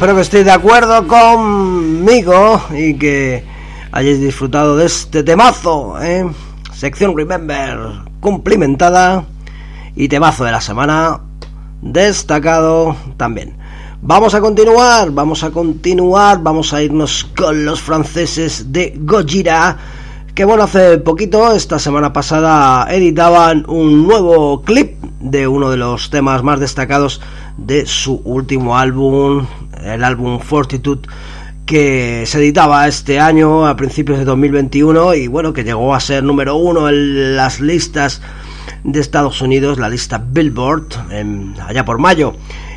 Espero 0.00 0.14
que 0.14 0.22
estéis 0.22 0.46
de 0.46 0.52
acuerdo 0.52 1.06
conmigo 1.06 2.58
y 2.74 2.94
que 2.94 3.44
hayáis 3.92 4.18
disfrutado 4.18 4.74
de 4.74 4.86
este 4.86 5.22
temazo, 5.22 6.00
¿eh? 6.00 6.26
Sección 6.72 7.14
Remember 7.14 7.76
cumplimentada 8.18 9.26
y 9.94 10.08
temazo 10.08 10.44
de 10.44 10.52
la 10.52 10.62
semana 10.62 11.20
destacado 11.82 12.96
también. 13.18 13.58
Vamos 14.00 14.32
a 14.32 14.40
continuar, 14.40 15.10
vamos 15.10 15.44
a 15.44 15.50
continuar, 15.50 16.42
vamos 16.42 16.72
a 16.72 16.82
irnos 16.82 17.28
con 17.36 17.66
los 17.66 17.82
franceses 17.82 18.72
de 18.72 18.94
Gojira. 19.00 19.76
Que 20.34 20.46
bueno, 20.46 20.62
hace 20.62 20.96
poquito, 20.96 21.52
esta 21.52 21.78
semana 21.78 22.10
pasada, 22.10 22.86
editaban 22.90 23.66
un 23.68 24.06
nuevo 24.06 24.62
clip 24.62 24.94
de 25.20 25.46
uno 25.46 25.68
de 25.68 25.76
los 25.76 26.08
temas 26.08 26.42
más 26.42 26.58
destacados 26.58 27.20
de 27.58 27.84
su 27.84 28.22
último 28.24 28.78
álbum, 28.78 29.44
el 29.82 30.04
álbum 30.04 30.40
Fortitude, 30.40 31.08
que 31.66 32.24
se 32.26 32.38
editaba 32.38 32.88
este 32.88 33.20
año 33.20 33.66
a 33.66 33.76
principios 33.76 34.18
de 34.18 34.24
2021 34.24 35.14
y 35.14 35.28
bueno, 35.28 35.52
que 35.52 35.64
llegó 35.64 35.94
a 35.94 36.00
ser 36.00 36.24
número 36.24 36.56
uno 36.56 36.88
en 36.88 37.36
las 37.36 37.60
listas 37.60 38.22
de 38.84 39.00
Estados 39.00 39.40
Unidos, 39.40 39.78
la 39.78 39.88
lista 39.88 40.18
Billboard, 40.18 40.86
allá 41.66 41.84
por 41.84 41.98
mayo. 41.98 42.34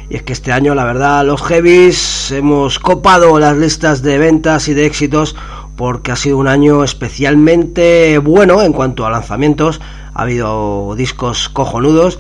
Y 0.10 0.18
es 0.18 0.24
que 0.24 0.34
este 0.34 0.52
año, 0.52 0.76
la 0.76 0.84
verdad, 0.84 1.26
los 1.26 1.42
heavies 1.42 2.32
hemos 2.32 2.78
copado 2.78 3.40
las 3.40 3.58
listas 3.58 4.04
de 4.04 4.18
ventas 4.18 4.68
y 4.68 4.74
de 4.74 4.86
éxitos 4.86 5.36
porque 5.76 6.12
ha 6.12 6.16
sido 6.16 6.38
un 6.38 6.48
año 6.48 6.84
especialmente 6.84 8.20
bueno 8.20 8.62
en 8.62 8.74
cuanto 8.74 9.06
a 9.06 9.10
lanzamientos. 9.10 9.82
Ha 10.14 10.22
habido 10.22 10.94
discos 10.96 11.50
cojonudos 11.50 12.20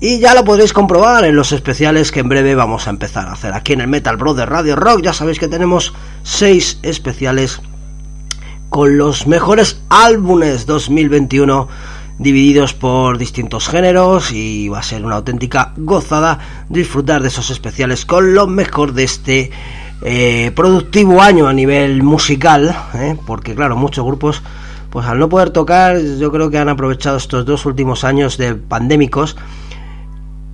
y 0.00 0.18
ya 0.18 0.34
lo 0.34 0.44
podréis 0.44 0.72
comprobar 0.72 1.24
en 1.24 1.36
los 1.36 1.52
especiales 1.52 2.10
que 2.10 2.20
en 2.20 2.28
breve 2.28 2.54
vamos 2.54 2.86
a 2.86 2.90
empezar 2.90 3.28
a 3.28 3.32
hacer 3.32 3.52
aquí 3.52 3.74
en 3.74 3.82
el 3.82 3.88
Metal 3.88 4.16
Brother 4.16 4.48
Radio 4.48 4.74
Rock. 4.74 5.02
Ya 5.02 5.12
sabéis 5.12 5.38
que 5.38 5.46
tenemos 5.46 5.92
seis 6.22 6.78
especiales 6.82 7.60
con 8.70 8.96
los 8.96 9.26
mejores 9.26 9.82
álbumes 9.90 10.64
2021 10.64 11.68
divididos 12.18 12.72
por 12.72 13.18
distintos 13.18 13.68
géneros 13.68 14.32
y 14.32 14.68
va 14.68 14.78
a 14.78 14.82
ser 14.82 15.04
una 15.04 15.16
auténtica 15.16 15.72
gozada 15.76 16.38
disfrutar 16.68 17.20
de 17.20 17.28
esos 17.28 17.50
especiales 17.50 18.06
con 18.06 18.34
lo 18.34 18.46
mejor 18.46 18.92
de 18.92 19.04
este 19.04 19.50
eh, 20.02 20.50
productivo 20.54 21.20
año 21.20 21.46
a 21.46 21.52
nivel 21.52 22.02
musical, 22.02 22.74
¿eh? 22.94 23.16
porque 23.26 23.54
claro, 23.54 23.76
muchos 23.76 24.04
grupos 24.04 24.42
pues 24.90 25.06
al 25.06 25.18
no 25.18 25.28
poder 25.28 25.50
tocar 25.50 25.98
yo 26.18 26.32
creo 26.32 26.50
que 26.50 26.58
han 26.58 26.68
aprovechado 26.68 27.16
estos 27.16 27.44
dos 27.44 27.66
últimos 27.66 28.04
años 28.04 28.38
de 28.38 28.54
pandémicos 28.54 29.36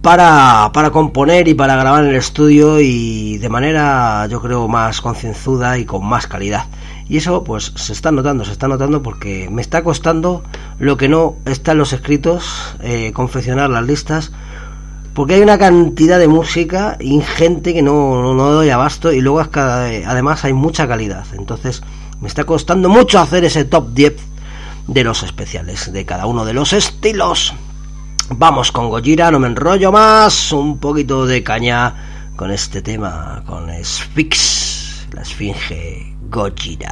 para, 0.06 0.70
para 0.72 0.90
componer 0.90 1.48
y 1.48 1.54
para 1.54 1.74
grabar 1.74 2.04
en 2.04 2.10
el 2.10 2.14
estudio 2.14 2.78
y 2.78 3.38
de 3.38 3.48
manera 3.48 4.28
yo 4.30 4.40
creo 4.40 4.68
más 4.68 5.00
concienzuda 5.00 5.78
y 5.78 5.84
con 5.84 6.06
más 6.06 6.28
calidad. 6.28 6.66
Y 7.08 7.16
eso 7.16 7.42
pues 7.42 7.72
se 7.74 7.92
está 7.92 8.12
notando, 8.12 8.44
se 8.44 8.52
está 8.52 8.68
notando 8.68 9.02
porque 9.02 9.48
me 9.50 9.60
está 9.60 9.82
costando 9.82 10.44
lo 10.78 10.96
que 10.96 11.08
no 11.08 11.34
está 11.44 11.72
en 11.72 11.78
los 11.78 11.92
escritos, 11.92 12.76
eh, 12.82 13.10
confeccionar 13.14 13.68
las 13.68 13.84
listas, 13.84 14.30
porque 15.12 15.34
hay 15.34 15.40
una 15.40 15.58
cantidad 15.58 16.20
de 16.20 16.28
música 16.28 16.96
ingente 17.00 17.74
que 17.74 17.82
no, 17.82 18.32
no, 18.32 18.52
doy 18.52 18.70
abasto 18.70 19.12
y 19.12 19.20
luego 19.20 19.40
además 19.40 20.44
hay 20.44 20.52
mucha 20.52 20.86
calidad. 20.86 21.24
Entonces 21.36 21.82
me 22.20 22.28
está 22.28 22.44
costando 22.44 22.88
mucho 22.88 23.18
hacer 23.18 23.44
ese 23.44 23.64
top 23.64 23.92
10 23.92 24.14
de 24.86 25.02
los 25.02 25.24
especiales, 25.24 25.92
de 25.92 26.04
cada 26.04 26.26
uno 26.26 26.44
de 26.44 26.52
los 26.54 26.72
estilos. 26.74 27.54
Vamos 28.30 28.72
con 28.72 28.90
Gojira, 28.90 29.30
no 29.30 29.38
me 29.38 29.46
enrollo 29.46 29.92
más, 29.92 30.50
un 30.52 30.78
poquito 30.78 31.26
de 31.26 31.44
caña 31.44 32.32
con 32.34 32.50
este 32.50 32.82
tema, 32.82 33.42
con 33.46 33.68
Sphinx, 33.84 35.06
la 35.12 35.22
esfinge 35.22 36.12
Gojira. 36.28 36.90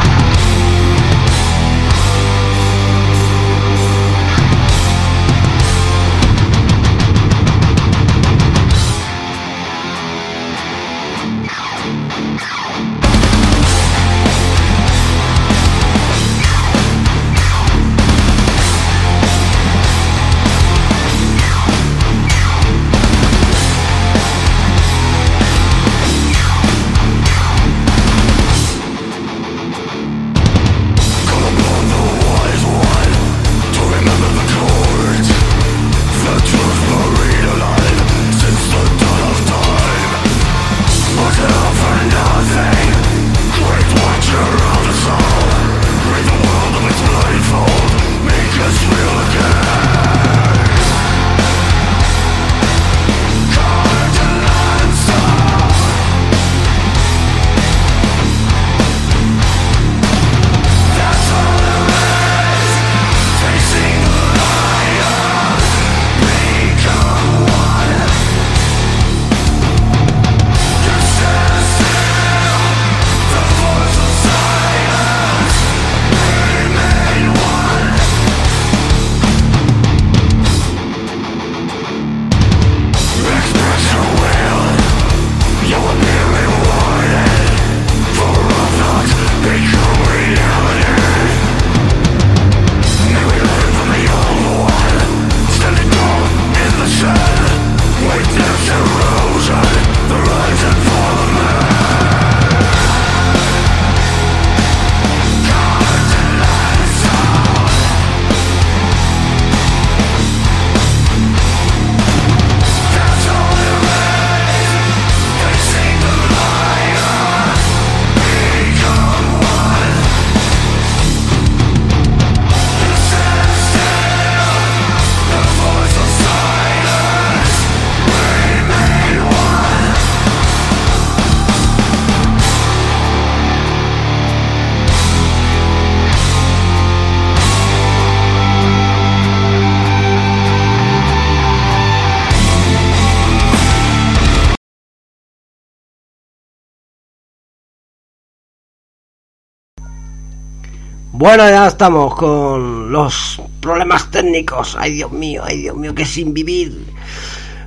Bueno, 151.24 151.48
ya 151.48 151.68
estamos 151.68 152.14
con 152.16 152.92
los 152.92 153.40
problemas 153.58 154.10
técnicos. 154.10 154.76
Ay, 154.78 154.92
Dios 154.92 155.10
mío, 155.10 155.42
ay, 155.42 155.62
Dios 155.62 155.74
mío, 155.74 155.94
que 155.94 156.04
sin 156.04 156.34
vivir. 156.34 156.84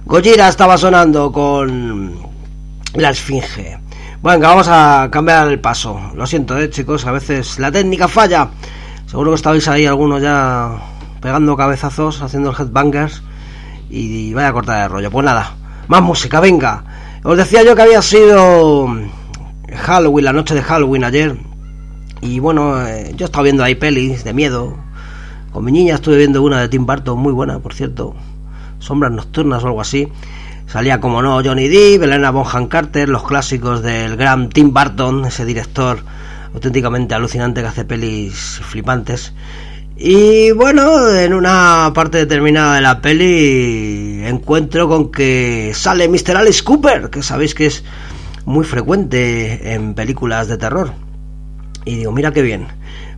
Gojira 0.06 0.48
estaba 0.48 0.78
sonando 0.78 1.32
con 1.32 2.20
la 2.93 3.10
esfinge. 3.10 3.80
Bueno, 4.22 4.48
vamos 4.48 4.67
a 4.70 5.10
cambiar 5.12 5.48
el 5.48 5.60
paso. 5.60 6.00
Lo 6.13 6.28
siento, 6.28 6.56
eh, 6.56 6.70
chicos, 6.70 7.08
a 7.08 7.12
veces 7.12 7.58
la 7.58 7.72
técnica 7.72 8.08
falla. 8.08 8.50
Seguro 9.08 9.32
que 9.32 9.38
estabais 9.38 9.67
ahí 9.67 9.88
algunos 9.88 10.22
ya 10.22 10.78
pegando 11.20 11.58
cabezazos, 11.58 12.22
haciendo 12.22 12.54
headbangers. 12.54 13.24
Y 13.89 14.36
vaya 14.36 14.50
a 14.50 14.54
cortar 14.54 14.84
el 14.84 14.91
rollo. 14.91 15.10
Pues 15.10 15.26
nada, 15.26 15.56
más 15.88 16.04
música, 16.04 16.39
venga. 16.39 16.84
Os 17.24 17.36
decía 17.36 17.63
yo 17.63 17.76
que 17.76 17.82
había 17.82 18.04
sido 18.04 18.88
Halloween, 19.76 20.26
la 20.26 20.34
noche 20.34 20.54
de 20.54 20.62
Halloween 20.62 21.06
ayer. 21.06 21.46
Y 22.21 22.39
bueno, 22.39 22.86
eh, 22.86 23.13
yo 23.15 23.25
estaba 23.25 23.43
viendo 23.43 23.63
ahí 23.63 23.75
pelis 23.75 24.23
de 24.23 24.34
miedo. 24.34 24.77
Con 25.51 25.65
mi 25.65 25.71
niña 25.71 25.95
estuve 25.95 26.17
viendo 26.17 26.41
una 26.41 26.60
de 26.60 26.69
Tim 26.69 26.86
Burton, 26.86 27.19
muy 27.19 27.34
buena, 27.34 27.60
por 27.60 27.73
cierto. 27.73 28.15
Sombras 28.80 29.12
Nocturnas 29.12 29.63
o 29.63 29.67
algo 29.67 29.82
así. 29.82 30.08
Salía, 30.67 30.99
como 30.99 31.21
no, 31.21 31.41
Johnny 31.43 31.67
Depp, 31.67 32.03
Elena 32.03 32.32
Bonham 32.32 32.67
Carter, 32.67 33.08
los 33.08 33.23
clásicos 33.23 33.82
del 33.82 34.17
gran 34.17 34.49
Tim 34.49 34.73
Burton, 34.73 35.25
ese 35.25 35.45
director 35.45 35.99
auténticamente 36.53 37.15
alucinante 37.15 37.62
que 37.62 37.67
hace 37.67 37.86
pelis 37.86 38.62
flipantes. 38.63 39.34
Y 39.95 40.51
bueno, 40.51 41.10
en 41.10 41.34
una 41.34 41.91
parte 41.95 42.19
determinada 42.19 42.75
de 42.75 42.82
la 42.82 43.01
peli 43.01 44.21
encuentro 44.25 44.88
con 44.88 45.12
que 45.12 45.71
sale 45.73 46.08
Mr. 46.08 46.38
Alice 46.38 46.63
Cooper, 46.63 47.10
que 47.10 47.23
sabéis 47.23 47.56
que 47.56 47.65
es 47.65 47.84
muy 48.45 48.63
frecuente 48.63 49.73
en 49.73 49.95
películas 49.95 50.47
de 50.47 50.58
terror. 50.58 51.07
Y 51.88 51.95
digo, 51.95 52.12
mira 52.12 52.34
qué 52.34 52.41
bien, 52.41 52.67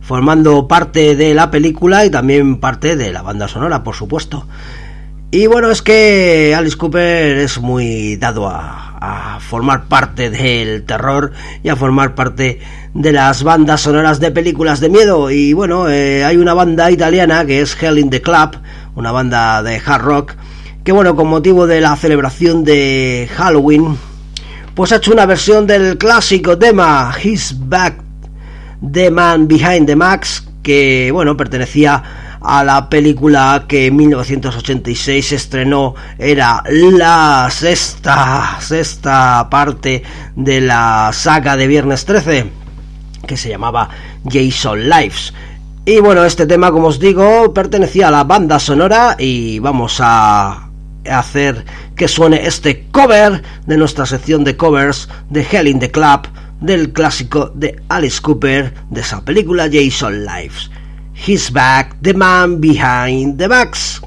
formando 0.00 0.68
parte 0.68 1.16
de 1.16 1.34
la 1.34 1.50
película 1.50 2.04
y 2.04 2.10
también 2.10 2.60
parte 2.60 2.94
de 2.94 3.12
la 3.12 3.20
banda 3.20 3.48
sonora, 3.48 3.82
por 3.82 3.96
supuesto. 3.96 4.46
Y 5.32 5.48
bueno, 5.48 5.72
es 5.72 5.82
que 5.82 6.54
Alice 6.56 6.76
Cooper 6.76 7.38
es 7.38 7.58
muy 7.58 8.16
dado 8.16 8.48
a, 8.48 9.38
formar 9.40 9.86
parte 9.86 10.30
del 10.30 10.84
terror 10.84 11.32
y 11.64 11.68
a 11.68 11.74
formar 11.74 12.14
parte 12.14 12.60
de 12.94 13.12
las 13.12 13.42
bandas 13.42 13.80
sonoras 13.80 14.20
de 14.20 14.30
películas 14.30 14.78
de 14.78 14.88
miedo. 14.88 15.32
Y 15.32 15.52
bueno, 15.52 15.88
eh, 15.88 16.22
hay 16.22 16.36
una 16.36 16.54
banda 16.54 16.92
italiana 16.92 17.44
que 17.44 17.62
es 17.62 17.76
Hell 17.82 17.98
in 17.98 18.10
the 18.10 18.22
Club, 18.22 18.58
una 18.94 19.10
banda 19.10 19.64
de 19.64 19.82
hard 19.84 20.02
rock, 20.02 20.34
que 20.84 20.92
bueno, 20.92 21.16
con 21.16 21.26
motivo 21.26 21.66
de 21.66 21.80
la 21.80 21.96
celebración 21.96 22.62
de 22.62 23.28
Halloween, 23.34 23.96
pues 24.76 24.92
ha 24.92 24.96
hecho 24.96 25.12
una 25.12 25.26
versión 25.26 25.66
del 25.66 25.98
clásico 25.98 26.56
tema 26.56 27.12
His 27.20 27.56
Back, 27.58 28.09
The 28.80 29.10
Man 29.10 29.46
Behind 29.46 29.86
the 29.86 29.96
Max, 29.96 30.44
que 30.62 31.10
bueno, 31.12 31.36
pertenecía 31.36 32.02
a 32.40 32.64
la 32.64 32.88
película 32.88 33.66
que 33.68 33.86
en 33.86 33.96
1986 33.96 35.26
se 35.26 35.36
estrenó 35.36 35.94
era 36.18 36.62
la 36.70 37.48
sexta 37.50 38.56
sexta 38.60 39.48
parte 39.50 40.02
de 40.36 40.60
la 40.62 41.10
saga 41.12 41.56
de 41.56 41.66
Viernes 41.66 42.04
13 42.06 42.50
que 43.26 43.36
se 43.36 43.50
llamaba 43.50 43.90
Jason 44.24 44.88
Lives. 44.88 45.34
Y 45.84 46.00
bueno 46.00 46.24
este 46.24 46.46
tema 46.46 46.70
como 46.70 46.88
os 46.88 46.98
digo 46.98 47.52
pertenecía 47.52 48.08
a 48.08 48.10
la 48.10 48.24
banda 48.24 48.58
sonora 48.58 49.16
y 49.18 49.58
vamos 49.58 49.98
a 50.00 50.70
hacer 51.10 51.64
que 51.94 52.08
suene 52.08 52.46
este 52.46 52.86
cover 52.90 53.42
de 53.66 53.76
nuestra 53.76 54.06
sección 54.06 54.44
de 54.44 54.56
covers 54.56 55.08
de 55.28 55.46
Hell 55.50 55.68
in 55.68 55.78
the 55.78 55.90
Club 55.90 56.26
del 56.60 56.92
clásico 56.92 57.50
de 57.54 57.82
Alice 57.88 58.20
Cooper 58.20 58.72
de 58.90 59.00
esa 59.00 59.24
película 59.24 59.68
Jason 59.70 60.24
Lives. 60.24 60.70
He's 61.26 61.50
back, 61.52 61.96
the 62.02 62.14
man 62.14 62.60
behind 62.60 63.38
the 63.38 63.48
box. 63.48 64.00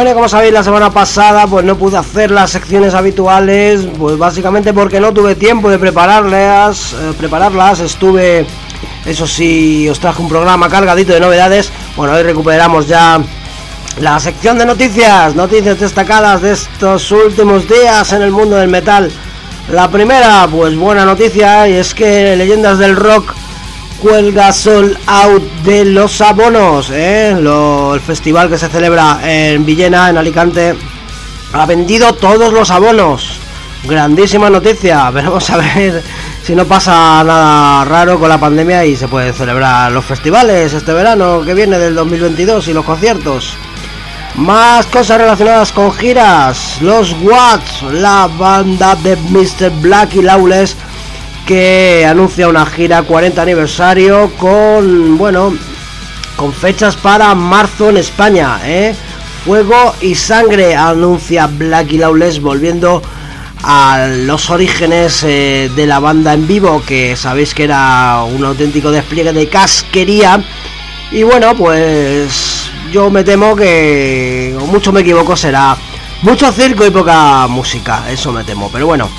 Bueno, 0.00 0.14
como 0.14 0.30
sabéis, 0.30 0.54
la 0.54 0.64
semana 0.64 0.90
pasada 0.90 1.46
pues 1.46 1.62
no 1.62 1.76
pude 1.76 1.98
hacer 1.98 2.30
las 2.30 2.50
secciones 2.50 2.94
habituales, 2.94 3.86
pues 3.98 4.16
básicamente 4.16 4.72
porque 4.72 4.98
no 4.98 5.12
tuve 5.12 5.34
tiempo 5.34 5.68
de 5.68 5.78
prepararlas, 5.78 6.94
eh, 6.94 7.12
prepararlas, 7.18 7.80
estuve, 7.80 8.46
eso 9.04 9.26
sí, 9.26 9.86
os 9.90 10.00
traje 10.00 10.22
un 10.22 10.30
programa 10.30 10.70
cargadito 10.70 11.12
de 11.12 11.20
novedades. 11.20 11.70
Bueno, 11.96 12.14
hoy 12.14 12.22
recuperamos 12.22 12.88
ya 12.88 13.20
la 14.00 14.18
sección 14.20 14.56
de 14.56 14.64
noticias, 14.64 15.34
noticias 15.34 15.78
destacadas 15.78 16.40
de 16.40 16.52
estos 16.52 17.12
últimos 17.12 17.68
días 17.68 18.10
en 18.14 18.22
el 18.22 18.30
mundo 18.30 18.56
del 18.56 18.68
metal. 18.70 19.12
La 19.70 19.90
primera, 19.90 20.48
pues 20.50 20.74
buena 20.78 21.04
noticia, 21.04 21.68
y 21.68 21.74
es 21.74 21.92
que 21.92 22.36
Leyendas 22.36 22.78
del 22.78 22.96
Rock 22.96 23.34
cuelga 24.00 24.52
Sol 24.52 24.96
Out 25.06 25.42
de 25.62 25.84
los 25.84 26.20
abonos. 26.20 26.90
¿eh? 26.90 27.30
el 27.30 28.00
festival 28.00 28.48
que 28.48 28.58
se 28.58 28.68
celebra 28.68 29.20
en 29.22 29.64
Villena, 29.64 30.08
en 30.08 30.16
Alicante, 30.16 30.74
ha 31.52 31.66
vendido 31.66 32.14
todos 32.14 32.52
los 32.52 32.70
abonos. 32.70 33.38
Grandísima 33.84 34.48
noticia. 34.48 35.10
Veremos 35.12 35.50
a 35.50 35.58
ver 35.58 36.02
si 36.42 36.54
no 36.54 36.64
pasa 36.64 37.22
nada 37.24 37.84
raro 37.84 38.18
con 38.18 38.30
la 38.30 38.38
pandemia 38.38 38.84
y 38.86 38.96
se 38.96 39.08
pueden 39.08 39.34
celebrar 39.34 39.92
los 39.92 40.04
festivales 40.04 40.72
este 40.72 40.92
verano 40.92 41.42
que 41.44 41.54
viene 41.54 41.78
del 41.78 41.94
2022 41.94 42.68
y 42.68 42.72
los 42.72 42.84
conciertos. 42.84 43.54
Más 44.36 44.86
cosas 44.86 45.18
relacionadas 45.18 45.72
con 45.72 45.92
giras. 45.92 46.78
Los 46.80 47.14
Watts, 47.20 47.82
la 47.92 48.28
banda 48.38 48.94
de 48.96 49.16
Mr. 49.16 49.70
Black 49.80 50.14
y 50.14 50.22
Lawless 50.22 50.76
que 51.50 52.06
anuncia 52.06 52.46
una 52.46 52.64
gira 52.64 53.02
40 53.02 53.42
aniversario 53.42 54.30
con, 54.38 55.18
bueno, 55.18 55.52
con 56.36 56.52
fechas 56.52 56.94
para 56.94 57.34
marzo 57.34 57.90
en 57.90 57.96
España, 57.96 58.60
¿eh? 58.64 58.94
Fuego 59.44 59.92
y 60.00 60.14
sangre 60.14 60.76
anuncia 60.76 61.48
Black 61.48 61.90
y 61.90 61.98
Lawless 61.98 62.40
volviendo 62.40 63.02
a 63.64 64.06
los 64.06 64.48
orígenes 64.48 65.24
eh, 65.24 65.68
de 65.74 65.86
la 65.88 65.98
banda 65.98 66.34
en 66.34 66.46
vivo, 66.46 66.84
que 66.86 67.16
sabéis 67.16 67.52
que 67.52 67.64
era 67.64 68.22
un 68.22 68.44
auténtico 68.44 68.92
despliegue 68.92 69.32
de 69.32 69.48
casquería. 69.48 70.44
Y 71.10 71.24
bueno, 71.24 71.56
pues 71.56 72.70
yo 72.92 73.10
me 73.10 73.24
temo 73.24 73.56
que, 73.56 74.56
mucho 74.68 74.92
me 74.92 75.00
equivoco, 75.00 75.36
será 75.36 75.76
mucho 76.22 76.52
circo 76.52 76.86
y 76.86 76.90
poca 76.90 77.48
música, 77.48 78.08
eso 78.08 78.30
me 78.30 78.44
temo. 78.44 78.70
Pero 78.72 78.86
bueno, 78.86 79.10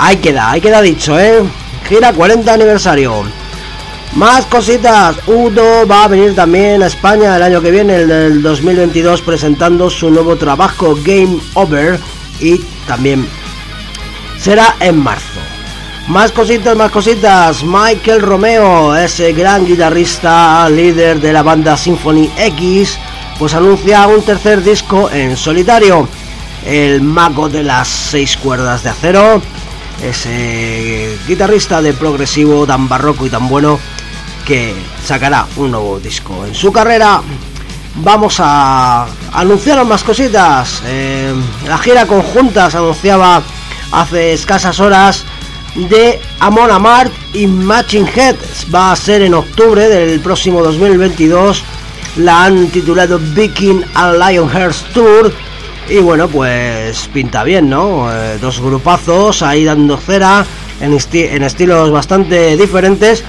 Ahí 0.00 0.16
queda, 0.18 0.52
ahí 0.52 0.60
queda 0.60 0.80
dicho, 0.80 1.18
¿eh? 1.18 1.42
Gira 1.88 2.12
40 2.12 2.54
aniversario. 2.54 3.24
Más 4.14 4.46
cositas. 4.46 5.16
Udo 5.26 5.86
va 5.88 6.04
a 6.04 6.08
venir 6.08 6.36
también 6.36 6.82
a 6.84 6.86
España 6.86 7.36
el 7.36 7.42
año 7.42 7.60
que 7.60 7.72
viene, 7.72 7.96
el 7.96 8.08
del 8.08 8.42
2022, 8.42 9.22
presentando 9.22 9.90
su 9.90 10.08
nuevo 10.10 10.36
trabajo 10.36 10.96
Game 11.04 11.38
Over. 11.54 11.98
Y 12.40 12.58
también 12.86 13.26
será 14.38 14.76
en 14.78 15.02
marzo. 15.02 15.40
Más 16.06 16.30
cositas, 16.30 16.76
más 16.76 16.92
cositas. 16.92 17.64
Michael 17.64 18.22
Romeo, 18.22 18.96
ese 18.96 19.32
gran 19.32 19.66
guitarrista, 19.66 20.68
líder 20.70 21.20
de 21.20 21.32
la 21.32 21.42
banda 21.42 21.76
Symphony 21.76 22.30
X, 22.38 22.98
pues 23.36 23.52
anuncia 23.52 24.06
un 24.06 24.22
tercer 24.22 24.62
disco 24.62 25.10
en 25.10 25.36
solitario. 25.36 26.08
El 26.64 27.02
mago 27.02 27.48
de 27.48 27.64
las 27.64 27.88
seis 27.88 28.36
cuerdas 28.36 28.84
de 28.84 28.90
acero 28.90 29.42
ese 30.02 31.18
guitarrista 31.26 31.82
de 31.82 31.92
progresivo 31.92 32.66
tan 32.66 32.88
barroco 32.88 33.26
y 33.26 33.30
tan 33.30 33.48
bueno 33.48 33.78
que 34.46 34.74
sacará 35.04 35.46
un 35.56 35.70
nuevo 35.70 36.00
disco 36.00 36.44
en 36.46 36.54
su 36.54 36.72
carrera. 36.72 37.20
Vamos 37.96 38.36
a 38.38 39.06
anunciar 39.32 39.84
más 39.84 40.04
cositas. 40.04 40.82
Eh, 40.86 41.34
la 41.66 41.78
gira 41.78 42.06
conjunta 42.06 42.70
se 42.70 42.76
anunciaba 42.76 43.42
hace 43.92 44.32
escasas 44.32 44.78
horas 44.80 45.24
de 45.74 46.20
Amon 46.40 46.70
Amart 46.70 47.12
y 47.34 47.46
Matching 47.46 48.06
Heads. 48.06 48.66
Va 48.72 48.92
a 48.92 48.96
ser 48.96 49.22
en 49.22 49.34
octubre 49.34 49.88
del 49.88 50.20
próximo 50.20 50.62
2022. 50.62 51.62
La 52.16 52.44
han 52.44 52.68
titulado 52.68 53.18
Viking 53.18 53.82
and 53.94 54.18
Lionheart 54.18 54.76
Tour 54.92 55.32
y 55.90 55.98
bueno, 55.98 56.28
pues 56.28 57.08
pinta 57.12 57.44
bien, 57.44 57.70
¿no? 57.70 58.12
Eh, 58.12 58.38
dos 58.40 58.60
grupazos 58.60 59.42
ahí 59.42 59.64
dando 59.64 59.96
cera 59.96 60.44
en, 60.80 60.96
en, 61.12 61.42
estilos 61.42 61.90
bastante 61.90 62.56
diferentes, 62.56 63.24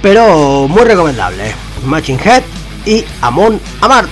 pero 0.00 0.68
muy 0.68 0.84
recomendable. 0.84 1.52
Matching 1.84 2.18
Head 2.18 2.42
y 2.84 3.04
Amon 3.22 3.60
Amart. 3.80 4.08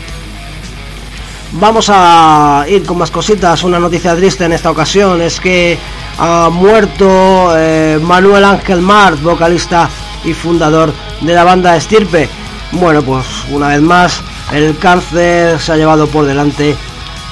Vamos 1.53 1.89
a 1.89 2.65
ir 2.69 2.85
con 2.85 2.99
más 2.99 3.13
cositas. 3.13 3.63
Una 3.63 3.79
noticia 3.79 4.17
triste 4.17 4.45
en 4.45 4.53
esta 4.53 4.73
ocasión 4.73 5.23
es 5.23 5.39
que 5.39 5.79
ha 6.19 6.49
muerto 6.51 7.53
eh, 7.57 8.01
Manuel 8.03 8.45
Ángel 8.45 8.81
Mart, 8.81 9.23
vocalista 9.23 9.89
y 10.25 10.33
fundador 10.33 10.93
de 11.21 11.33
la 11.33 11.45
banda 11.45 11.77
Estirpe. 11.77 12.29
Bueno, 12.73 13.03
pues 13.03 13.25
una 13.51 13.69
vez 13.69 13.83
más, 13.83 14.21
el 14.53 14.77
cáncer 14.79 15.61
se 15.61 15.73
ha 15.73 15.77
llevado 15.77 16.09
por 16.09 16.25
delante 16.27 16.75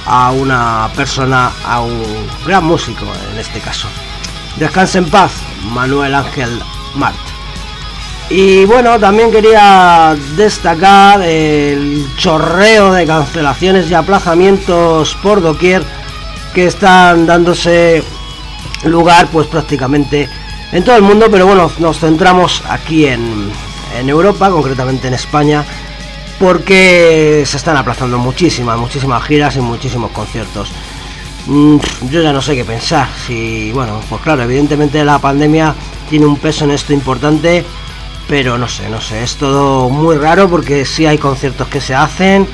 a 0.06 0.30
una 0.32 0.90
persona, 0.96 1.50
a 1.66 1.80
un 1.80 2.26
gran 2.46 2.64
músico 2.64 3.06
en 3.32 3.38
este 3.38 3.60
caso. 3.60 3.88
Descanse 4.56 4.98
en 4.98 5.10
paz, 5.10 5.32
Manuel 5.72 6.14
Ángel 6.14 6.60
Mart. 6.94 7.16
Y 8.28 8.64
bueno, 8.64 8.98
también 8.98 9.30
quería 9.30 10.16
destacar 10.36 11.22
el 11.22 12.06
chorreo 12.16 12.92
de 12.92 13.06
cancelaciones 13.06 13.90
y 13.90 13.94
aplazamientos 13.94 15.14
por 15.22 15.42
doquier 15.42 15.84
que 16.54 16.66
están 16.66 17.26
dándose 17.26 18.02
lugar 18.84 19.28
pues 19.28 19.46
prácticamente 19.46 20.28
en 20.72 20.82
todo 20.82 20.96
el 20.96 21.02
mundo, 21.02 21.28
pero 21.30 21.46
bueno, 21.46 21.70
nos 21.78 21.98
centramos 21.98 22.62
aquí 22.68 23.06
en, 23.06 23.50
en 23.98 24.08
Europa, 24.08 24.50
concretamente 24.50 25.08
en 25.08 25.14
España, 25.14 25.64
porque 26.42 27.44
se 27.46 27.56
están 27.56 27.76
aplazando 27.76 28.18
muchísimas, 28.18 28.76
muchísimas 28.76 29.22
giras 29.22 29.54
y 29.54 29.60
muchísimos 29.60 30.10
conciertos. 30.10 30.72
Mm, 31.46 31.76
yo 32.10 32.20
ya 32.20 32.32
no 32.32 32.42
sé 32.42 32.56
qué 32.56 32.64
pensar. 32.64 33.06
Si, 33.24 33.70
bueno, 33.70 34.00
pues 34.10 34.20
claro, 34.22 34.42
evidentemente 34.42 35.04
la 35.04 35.20
pandemia 35.20 35.72
tiene 36.10 36.26
un 36.26 36.36
peso 36.36 36.64
en 36.64 36.72
esto 36.72 36.92
importante, 36.92 37.64
pero 38.26 38.58
no 38.58 38.66
sé, 38.66 38.88
no 38.88 39.00
sé, 39.00 39.22
es 39.22 39.36
todo 39.36 39.88
muy 39.88 40.16
raro 40.16 40.48
porque 40.48 40.84
sí 40.84 41.06
hay 41.06 41.16
conciertos 41.16 41.68
que 41.68 41.80
se 41.80 41.94
hacen, 41.94 42.48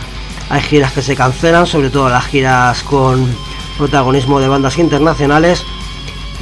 hay 0.50 0.60
giras 0.60 0.92
que 0.92 1.00
se 1.00 1.16
cancelan, 1.16 1.66
sobre 1.66 1.88
todo 1.88 2.10
las 2.10 2.26
giras 2.26 2.82
con 2.82 3.26
protagonismo 3.78 4.38
de 4.38 4.48
bandas 4.48 4.76
internacionales. 4.76 5.64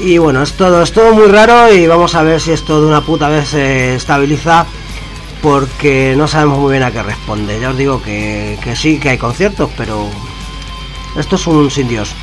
Y 0.01 0.19
bueno, 0.19 0.43
es 0.43 0.55
todo, 0.55 0.83
es 0.83 0.91
todo 0.91 1.15
muy 1.15 1.29
raro 1.29 1.73
y 1.73 1.87
vamos 1.87 2.17
a 2.17 2.25
ver 2.25 2.41
si 2.41 2.51
esto 2.51 2.81
de 2.81 2.89
una 2.89 3.03
puta 3.03 3.29
vez 3.29 3.51
se 3.51 3.95
estabiliza 3.95 4.67
porque 5.43 6.15
no 6.17 6.27
sabemos 6.27 6.59
muy 6.59 6.73
bien 6.73 6.83
a 6.83 6.91
qué 6.91 7.03
responde. 7.03 7.61
Ya 7.61 7.71
os 7.71 7.77
digo 7.77 8.03
que, 8.03 8.59
sí, 8.75 8.99
que 8.99 9.11
hay 9.11 9.19
conciertos, 9.19 9.71
pero 9.77 10.09
esto 11.17 11.37
es 11.37 11.47
un 11.47 11.71
sin 11.71 11.89
Dios. 11.89 12.15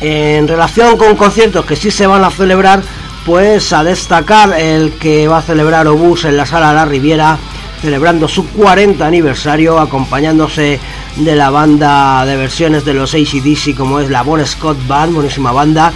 En 0.00 0.46
relación 0.46 0.96
con 0.96 1.16
conciertos 1.16 1.64
que 1.64 1.76
sí 1.76 1.90
se 1.90 2.06
van 2.06 2.24
a 2.24 2.30
celebrar, 2.30 2.82
pues 3.26 3.72
a 3.72 3.82
destacar 3.82 4.58
el 4.58 4.92
que 4.92 5.28
va 5.28 5.38
a 5.38 5.42
celebrar 5.42 5.86
Obús 5.88 6.24
en 6.24 6.36
la 6.36 6.46
sala 6.46 6.72
La 6.72 6.84
Riviera, 6.84 7.36
celebrando 7.82 8.28
su 8.28 8.46
40 8.48 9.04
aniversario, 9.04 9.78
acompañándose 9.78 10.78
de 11.16 11.36
la 11.36 11.50
banda 11.50 12.24
de 12.24 12.36
versiones 12.36 12.84
de 12.84 12.94
los 12.94 13.14
ACDC, 13.14 13.76
como 13.76 14.00
es 14.00 14.10
la 14.10 14.22
Bon 14.22 14.44
Scott 14.46 14.78
Band, 14.86 15.14
buenísima 15.14 15.52
banda 15.52 15.92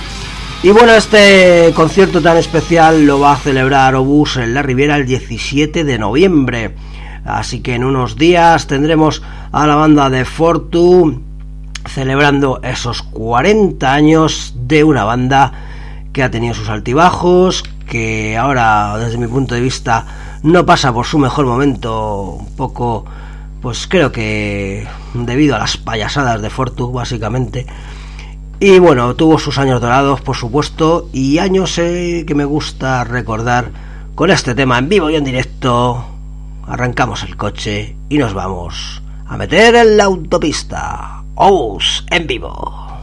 y 0.63 0.71
bueno, 0.71 0.93
este 0.93 1.73
concierto 1.75 2.23
tan 2.23 2.37
especial 2.37 3.05
lo 3.05 3.19
va 3.19 3.33
a 3.33 3.37
celebrar 3.37 3.97
Obús 3.97 4.37
en 4.37 4.55
la 4.55 4.63
Riviera 4.63 4.97
el 4.97 5.07
17 5.07 5.83
de 5.83 5.99
noviembre. 5.99 6.77
Así 7.25 7.61
que 7.61 7.75
en 7.75 7.83
unos 7.83 8.17
días 8.17 8.69
tendremos 8.69 9.23
a 9.51 9.67
la 9.67 9.75
banda 9.75 10.09
de 10.09 10.25
Fortu 10.25 11.21
celebrando 11.89 12.61
esos 12.63 13.03
40 13.03 13.93
años 13.93 14.55
de 14.57 14.85
una 14.85 15.03
banda 15.03 15.53
que 16.13 16.23
ha 16.23 16.31
tenido 16.31 16.55
sus 16.55 16.69
altibajos, 16.69 17.65
que 17.89 18.37
ahora 18.37 18.97
desde 18.99 19.19
mi 19.19 19.27
punto 19.27 19.57
de 19.57 19.61
vista 19.61 20.39
no 20.45 20.65
pasa 20.65 20.93
por 20.93 21.07
su 21.07 21.19
mejor 21.19 21.45
momento, 21.45 22.39
un 22.41 22.57
poco, 22.57 23.05
pues 23.61 23.89
creo 23.89 24.13
que 24.13 24.87
debido 25.15 25.57
a 25.57 25.59
las 25.59 25.77
payasadas 25.77 26.41
de 26.41 26.51
Fortu 26.51 26.93
básicamente. 26.93 27.67
Y 28.65 28.79
bueno, 28.79 29.17
tuvo 29.17 29.41
sus 29.41 29.59
años 29.59 29.81
dorados, 29.81 30.21
por 30.21 30.37
supuesto, 30.37 31.09
y 31.13 31.39
años 31.39 31.77
eh, 31.79 32.23
que 32.25 32.37
me 32.37 32.45
gusta 32.45 33.03
recordar 33.03 33.73
con 34.15 34.31
este 34.31 34.55
tema 34.55 34.79
en 34.79 34.89
vivo 34.89 35.11
y 35.11 35.17
en 35.17 35.25
directo. 35.25 36.05
Arrancamos 36.69 37.25
el 37.25 37.37
coche 37.37 37.97
y 38.09 38.19
nos 38.19 38.35
vamos 38.35 39.03
a 39.27 39.37
meter 39.37 39.75
en 39.75 39.97
la 39.97 40.05
autopista. 40.05 41.25
Ous 41.35 42.07
en 42.09 42.29
vivo. 42.29 43.03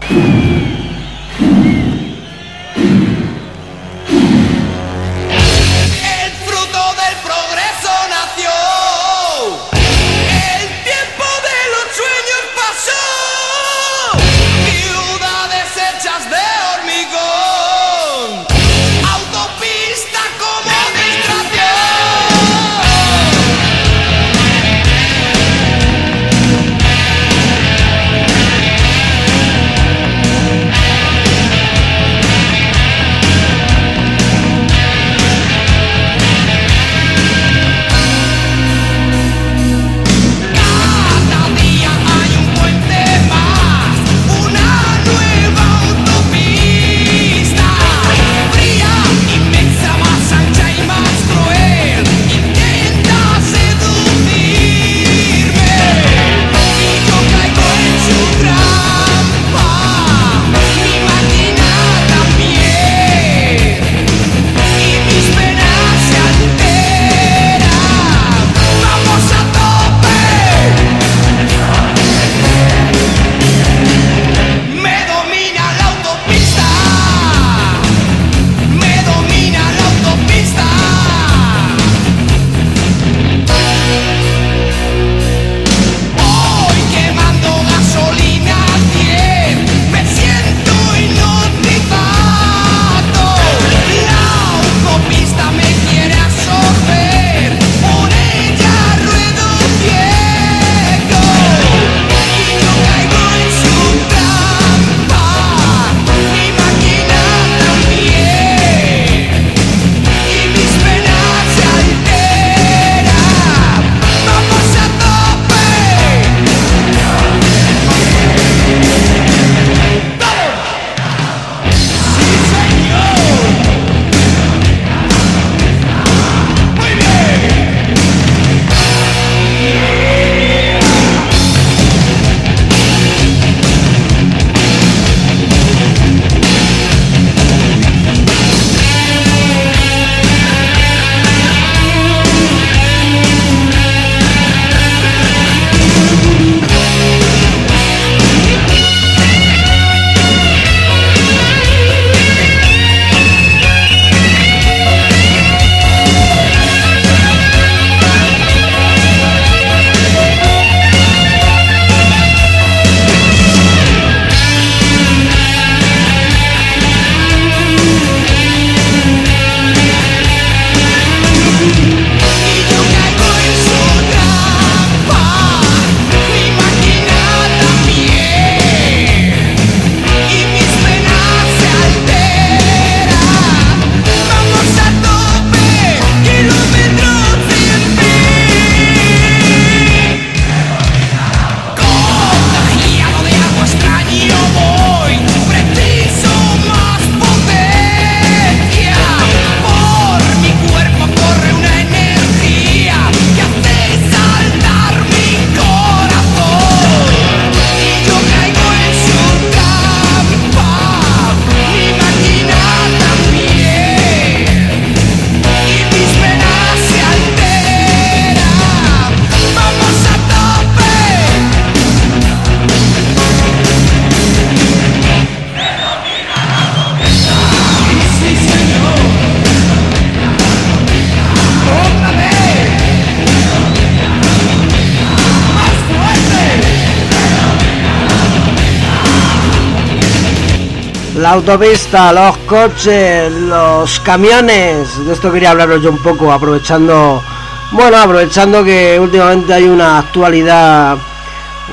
Autopista, 241.32 242.12
los 242.12 242.38
coches, 242.40 243.32
los 243.32 244.00
camiones. 244.00 245.06
De 245.06 245.14
esto 245.14 245.32
quería 245.32 245.52
hablaros 245.52 245.82
yo 245.84 245.92
un 245.92 246.02
poco, 246.02 246.32
aprovechando, 246.32 247.24
bueno, 247.72 247.98
aprovechando 247.98 248.64
que 248.64 249.00
últimamente 249.00 249.54
hay 249.54 249.66
una 249.66 250.00
actualidad 250.00 250.98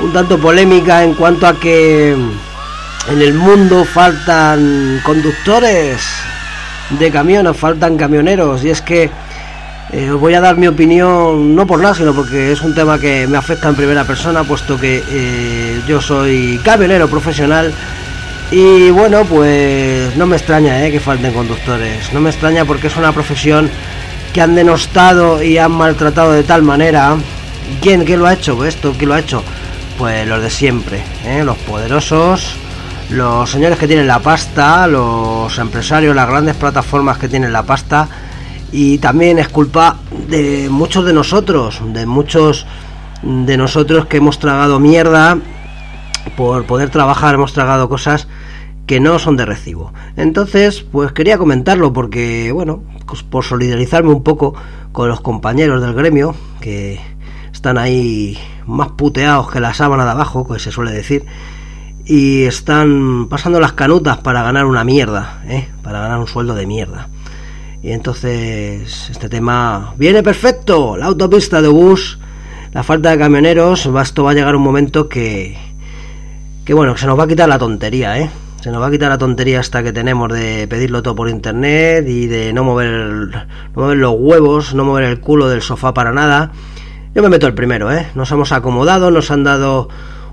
un 0.03 0.13
tanto 0.13 0.39
polémica 0.39 1.03
en 1.03 1.15
cuanto 1.15 1.47
a 1.47 1.59
que 1.59 2.11
en 2.13 3.23
el 3.23 3.33
mundo 3.33 3.87
faltan 3.87 5.01
conductores 5.03 6.03
de 6.91 7.11
camiones, 7.11 7.57
faltan 7.57 7.97
camioneros. 7.97 8.63
Y 8.63 8.69
es 8.69 8.83
que 8.83 9.11
eh, 9.91 10.11
os 10.11 10.21
voy 10.21 10.35
a 10.35 10.43
dar 10.43 10.59
mi 10.59 10.67
opinión, 10.67 11.55
no 11.55 11.67
por 11.67 11.81
nada, 11.81 11.95
sino 11.95 12.13
porque 12.13 12.53
es 12.53 12.61
un 12.61 12.75
tema 12.75 12.99
que 12.99 13.27
me 13.27 13.39
afecta 13.39 13.71
en 13.71 13.75
primera 13.75 14.05
persona, 14.05 14.45
puesto 14.45 14.79
que 14.79 15.03
eh, 15.09 15.81
yo 15.89 16.03
soy 16.03 16.61
camionero 16.63 17.09
profesional. 17.09 17.73
Y 18.51 18.91
bueno, 18.91 19.25
pues 19.25 20.17
no 20.17 20.27
me 20.27 20.37
extraña 20.37 20.85
eh, 20.85 20.93
que 20.93 21.01
falten 21.01 21.33
conductores. 21.33 22.13
No 22.13 22.21
me 22.21 22.31
extraña 22.31 22.65
porque 22.65 22.87
es 22.87 22.97
una 22.97 23.13
profesión 23.13 23.69
que 24.33 24.41
han 24.41 24.55
denostado 24.55 25.43
y 25.43 25.59
han 25.59 25.73
maltratado 25.73 26.33
de 26.33 26.45
tal 26.45 26.63
manera. 26.63 27.17
¿Quién, 27.81 28.05
lo 28.19 28.27
ha 28.27 28.35
hecho? 28.35 28.65
Esto, 28.65 28.95
¿quién 28.97 29.09
lo 29.09 29.15
ha 29.17 29.21
hecho? 29.21 29.43
Pues 29.99 30.29
los 30.29 30.41
de 30.41 30.51
siempre, 30.51 31.03
los 31.45 31.57
poderosos, 31.59 32.55
los 33.11 33.51
señores 33.51 33.79
que 33.79 33.89
tienen 33.89 34.07
la 34.07 34.21
pasta, 34.21 34.87
los 34.87 35.59
empresarios, 35.59 36.15
las 36.15 36.29
grandes 36.29 36.55
plataformas 36.55 37.19
que 37.19 37.29
tienen 37.29 37.53
la 37.53 37.65
pasta 37.65 38.09
y 38.71 38.99
también 38.99 39.39
es 39.39 39.49
culpa 39.49 39.97
de 40.29 40.69
muchos 40.71 41.05
de 41.05 41.13
nosotros, 41.13 41.81
de 41.83 42.07
muchos 42.07 42.67
de 43.23 43.57
nosotros 43.57 44.07
que 44.07 44.19
hemos 44.19 44.39
tragado 44.39 44.79
mierda 44.79 45.39
por 46.37 46.65
poder 46.65 46.91
trabajar, 46.91 47.35
hemos 47.35 47.53
tragado 47.53 47.89
cosas 47.89 48.29
que 48.87 49.01
no 49.01 49.19
son 49.19 49.37
de 49.37 49.45
recibo. 49.45 49.93
Entonces, 50.17 50.83
pues 50.83 51.13
quería 51.13 51.39
comentarlo 51.39 51.93
porque, 51.93 52.53
bueno, 52.53 52.83
pues 53.07 53.23
por 53.23 53.45
solidarizarme 53.45 54.11
un 54.11 54.23
poco 54.23 54.55
con 54.93 55.09
los 55.09 55.21
compañeros 55.21 55.83
del 55.83 55.95
gremio 55.95 56.35
que 56.61 57.01
están 57.53 57.79
ahí 57.79 58.39
más 58.67 58.91
puteados 58.91 59.51
que 59.51 59.61
la 59.61 59.75
sábana 59.75 60.05
de 60.05 60.13
abajo, 60.13 60.47
que 60.47 60.59
se 60.61 60.71
suele 60.71 60.93
decir, 60.93 61.25
y 62.05 62.45
están 62.45 63.27
pasando 63.29 63.59
las 63.59 63.73
canutas 63.73 64.19
para 64.19 64.43
ganar 64.43 64.67
una 64.67 64.85
mierda, 64.85 65.43
¿eh? 65.49 65.69
para 65.83 66.01
ganar 66.01 66.19
un 66.21 66.29
sueldo 66.29 66.55
de 66.55 66.67
mierda. 66.67 67.09
Y 67.83 67.91
entonces 67.91 69.11
este 69.11 69.29
tema 69.29 69.95
viene 69.97 70.23
perfecto, 70.23 70.97
la 70.97 71.07
autopista 71.07 71.61
de 71.61 71.69
bus, 71.69 72.19
la 72.73 72.83
falta 72.83 73.11
de 73.11 73.19
camioneros, 73.19 73.87
esto 73.87 74.25
va 74.25 74.31
a 74.31 74.35
llegar 74.35 74.55
un 74.55 74.63
momento 74.63 75.09
que, 75.09 75.57
que 76.67 76.75
bueno, 76.75 76.97
se 76.97 77.07
nos 77.07 77.17
va 77.17 77.25
a 77.25 77.29
quitar 77.29 77.49
la 77.49 77.61
tontería, 77.61 78.19
¿eh? 78.19 78.29
Se 78.61 78.73
nos 78.73 78.83
va 78.83 78.89
a 78.89 78.91
quitar 78.91 79.09
la 79.09 79.19
tontería 79.19 79.61
hasta 79.61 79.85
que 79.85 79.93
tenemos 79.93 80.33
de 80.33 80.67
pedirlo 80.67 81.01
todo 81.01 81.15
por 81.15 81.29
internet 81.29 82.05
y 82.09 82.27
de 82.27 82.53
no 82.53 82.65
mover, 82.65 82.91
no 82.91 83.83
mover 83.83 83.97
los 83.97 84.15
huevos, 84.19 84.75
no 84.75 84.85
mover 84.85 85.05
el 85.05 85.21
culo 85.21 85.49
del 85.49 85.63
sofá 85.63 85.95
para 85.95 86.11
nada. 86.11 86.51
Yo 87.15 87.23
me 87.23 87.29
meto 87.29 87.47
el 87.47 87.55
primero, 87.55 87.93
¿eh? 87.93 88.09
Nos 88.17 88.33
hemos 88.33 88.51
acomodado, 88.51 89.13
nos 89.13 89.31
han 89.31 89.45
dado 89.45 89.89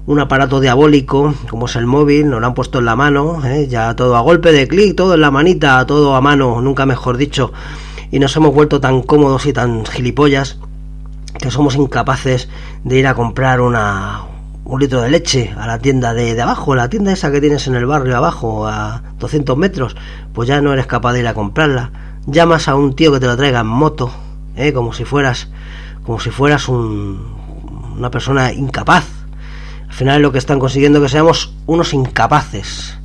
un 0.08 0.20
aparato 0.20 0.60
diabólico 0.60 1.36
como 1.52 1.68
es 1.68 1.76
el 1.76 1.86
móvil, 1.86 2.28
nos 2.28 2.42
lo 2.42 2.48
han 2.48 2.56
puesto 2.56 2.80
en 2.80 2.86
la 2.86 2.96
mano, 2.96 3.46
¿eh? 3.46 3.68
ya 3.68 3.96
todo 3.96 4.16
a 4.16 4.22
golpe 4.22 4.52
de 4.52 4.68
clic, 4.68 4.96
todo 4.96 5.14
en 5.14 5.22
la 5.22 5.30
manita, 5.30 5.86
todo 5.86 6.16
a 6.16 6.22
mano, 6.22 6.62
nunca 6.62 6.88
mejor 6.88 7.18
dicho, 7.18 7.54
y 8.10 8.18
nos 8.18 8.36
hemos 8.36 8.56
vuelto 8.56 8.82
tan 8.82 9.04
cómodos 9.04 9.46
y 9.46 9.54
tan 9.54 9.86
gilipollas 9.86 10.58
que 11.40 11.52
somos 11.52 11.76
incapaces 11.76 12.50
de 12.84 12.98
ir 12.98 13.06
a 13.06 13.14
comprar 13.14 13.62
una, 13.62 14.33
un 14.66 14.80
litro 14.80 15.02
de 15.02 15.10
leche 15.10 15.54
a 15.58 15.68
la 15.68 15.80
tienda 15.80 16.14
de, 16.14 16.34
de 16.34 16.42
abajo, 16.42 16.76
la 16.76 16.90
tienda 16.90 17.12
esa 17.12 17.32
que 17.32 17.42
tienes 17.42 17.68
en 17.68 17.76
el 17.76 17.86
barrio 17.86 18.18
abajo, 18.18 18.68
a 18.68 19.02
200 19.20 19.58
metros, 19.58 19.96
pues 20.34 20.48
ya 20.48 20.62
no 20.62 20.74
eres 20.74 20.88
capaz 20.88 21.14
de 21.14 21.20
ir 21.20 21.28
a 21.28 21.34
comprarla. 21.34 21.92
Llamas 22.26 22.68
a 22.68 22.76
un 22.76 22.96
tío 22.96 23.12
que 23.12 23.20
te 23.20 23.28
lo 23.28 23.36
traiga 23.36 23.60
en 23.60 23.68
moto, 23.68 24.12
¿eh? 24.56 24.74
como 24.74 24.94
si 24.94 25.04
fueas, 25.04 25.50
como 26.04 26.20
si 26.20 26.30
fueras 26.30 26.70
un, 26.70 27.36
una 27.98 28.10
persona 28.10 28.54
incapaz 28.54 29.06
al 29.94 29.98
final 29.98 30.22
lo 30.24 30.32
que 30.32 30.40
están 30.40 30.58
consiguiendo 30.58 31.00
que 31.04 31.08
seamos 31.08 31.54
unos 31.68 31.94
incapaces. 31.94 32.98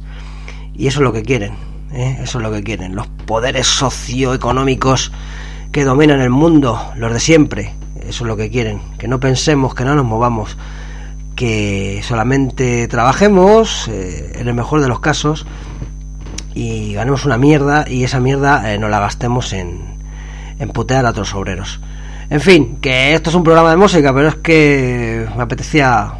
Y 0.74 0.86
eso 0.86 1.00
es 1.00 1.04
lo 1.04 1.12
que 1.12 1.22
quieren. 1.22 1.52
¿eh? 1.92 2.16
Eso 2.22 2.38
es 2.38 2.42
lo 2.42 2.50
que 2.50 2.62
quieren. 2.62 2.96
Los 2.96 3.06
poderes 3.26 3.66
socioeconómicos 3.66 5.12
que 5.70 5.84
dominan 5.84 6.22
el 6.22 6.30
mundo, 6.30 6.80
los 6.96 7.12
de 7.12 7.20
siempre. 7.20 7.74
Eso 8.00 8.24
es 8.24 8.28
lo 8.28 8.38
que 8.38 8.48
quieren. 8.48 8.80
Que 8.96 9.06
no 9.06 9.20
pensemos, 9.20 9.74
que 9.74 9.84
no 9.84 9.94
nos 9.94 10.06
movamos. 10.06 10.56
Que 11.38 12.00
solamente 12.02 12.88
trabajemos, 12.88 13.86
eh, 13.86 14.32
en 14.40 14.48
el 14.48 14.54
mejor 14.54 14.80
de 14.80 14.88
los 14.88 14.98
casos, 14.98 15.46
y 16.52 16.94
ganemos 16.94 17.24
una 17.24 17.38
mierda 17.38 17.84
y 17.88 18.02
esa 18.02 18.18
mierda 18.18 18.74
eh, 18.74 18.78
no 18.78 18.88
la 18.88 18.98
gastemos 18.98 19.52
en, 19.52 19.98
en 20.58 20.68
putear 20.70 21.06
a 21.06 21.10
otros 21.10 21.32
obreros. 21.36 21.80
En 22.28 22.40
fin, 22.40 22.78
que 22.80 23.14
esto 23.14 23.30
es 23.30 23.36
un 23.36 23.44
programa 23.44 23.70
de 23.70 23.76
música, 23.76 24.12
pero 24.12 24.26
es 24.26 24.34
que 24.34 25.28
me 25.36 25.44
apetecía 25.44 26.14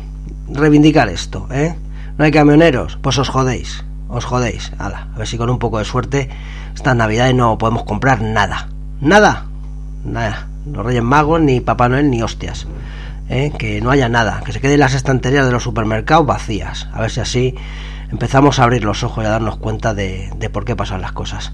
reivindicar 0.49 1.09
esto, 1.09 1.49
¿eh? 1.51 1.75
No 2.17 2.25
hay 2.25 2.31
camioneros, 2.31 2.97
pues 3.03 3.19
os 3.19 3.29
jodéis, 3.29 3.85
os 4.09 4.25
jodéis. 4.25 4.71
a 4.79 5.09
ver 5.17 5.27
si 5.27 5.37
con 5.37 5.51
un 5.51 5.59
poco 5.59 5.79
de 5.81 5.85
suerte 5.85 6.29
esta 6.79 6.95
Navidad 6.95 7.35
no 7.35 7.59
podemos 7.59 7.83
comprar 7.83 8.23
nada. 8.23 8.69
Nada, 9.01 9.47
nada. 10.05 10.47
Los 10.73 10.87
Reyes 10.87 11.03
Magos, 11.03 11.41
ni 11.41 11.59
Papá 11.59 11.89
Noel, 11.89 12.09
ni 12.09 12.23
hostias. 12.23 12.69
¿Eh? 13.29 13.53
Que 13.59 13.81
no 13.81 13.91
haya 13.91 14.09
nada, 14.09 14.43
que 14.45 14.53
se 14.53 14.61
queden 14.61 14.81
las 14.81 14.95
estanterías 14.95 15.47
de 15.47 15.53
los 15.53 15.63
supermercados 15.63 16.27
vacías. 16.27 16.89
A 16.93 17.01
ver 17.01 17.11
si 17.11 17.21
así 17.21 17.55
empezamos 18.11 18.59
a 18.59 18.65
abrir 18.65 18.85
los 18.85 19.03
ojos 19.03 19.25
y 19.25 19.27
a 19.27 19.31
darnos 19.31 19.59
cuenta 19.59 19.95
de, 19.95 20.31
por 20.53 20.65
qué 20.65 20.77
pasan 20.77 21.01
las 21.01 21.13
cosas. 21.13 21.53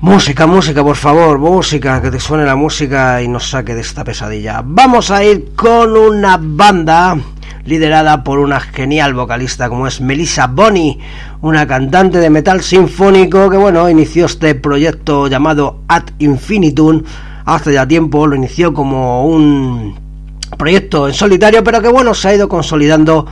Música, 0.00 0.46
música, 0.46 0.82
por 0.82 0.96
favor, 0.96 1.38
música, 1.38 2.00
que 2.00 2.10
te 2.10 2.20
suene 2.20 2.46
la 2.46 2.56
música 2.56 3.20
y 3.20 3.28
nos 3.28 3.50
saque 3.50 3.74
de 3.74 3.82
esta 3.82 4.02
pesadilla. 4.02 4.62
Vamos 4.64 5.10
a 5.10 5.22
ir 5.22 5.52
con 5.54 5.94
una 5.94 6.38
banda 6.40 7.18
liderada 7.66 8.24
por 8.24 8.38
una 8.38 8.60
genial 8.60 9.12
vocalista 9.12 9.68
como 9.68 9.86
es 9.86 10.00
Melissa 10.00 10.46
Bonney, 10.46 10.98
una 11.42 11.66
cantante 11.66 12.18
de 12.18 12.30
metal 12.30 12.62
sinfónico 12.62 13.50
que 13.50 13.58
bueno, 13.58 13.90
inició 13.90 14.24
este 14.24 14.54
proyecto 14.54 15.26
llamado 15.26 15.82
Ad 15.86 16.04
Infinitum 16.18 17.02
hace 17.44 17.74
ya 17.74 17.86
tiempo, 17.86 18.26
lo 18.26 18.36
inició 18.36 18.72
como 18.72 19.26
un 19.26 20.09
proyecto 20.56 21.08
en 21.08 21.14
solitario, 21.14 21.64
pero 21.64 21.80
que 21.80 21.88
bueno, 21.88 22.14
se 22.14 22.28
ha 22.28 22.34
ido 22.34 22.48
consolidando 22.48 23.26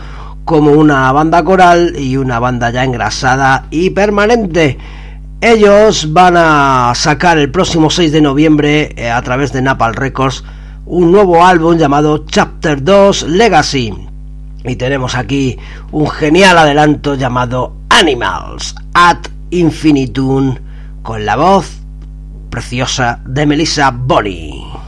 como 0.45 0.73
una 0.73 1.12
banda 1.12 1.45
coral 1.45 1.95
y 1.99 2.16
una 2.16 2.39
banda 2.39 2.71
ya 2.71 2.85
engrasada 2.85 3.66
y 3.71 3.91
permanente. 3.91 4.79
Ellos 5.41 6.12
van 6.12 6.37
a 6.37 6.93
sacar 6.95 7.39
el 7.39 7.51
próximo 7.51 7.91
6 7.91 8.11
de 8.12 8.21
noviembre 8.21 8.93
eh, 8.97 9.11
a 9.11 9.23
través 9.23 9.53
de 9.53 9.62
Napal 9.62 9.95
Records 9.95 10.43
un 10.89 11.12
nuevo 11.12 11.45
álbum 11.45 11.77
llamado 11.77 12.25
Chapter 12.27 12.83
2 12.83 13.25
Legacy. 13.25 13.93
Y 14.64 14.77
tenemos 14.77 15.14
aquí 15.14 15.59
un 15.93 16.09
genial 16.09 16.57
adelanto 16.57 17.14
llamado 17.14 17.77
Animals 17.91 18.75
at 18.95 19.29
Infinitum 19.51 20.57
con 21.03 21.27
la 21.27 21.37
voz 21.37 21.81
preciosa 22.51 23.21
de 23.27 23.47
Melissa 23.47 23.91
Bonnie. 23.91 24.88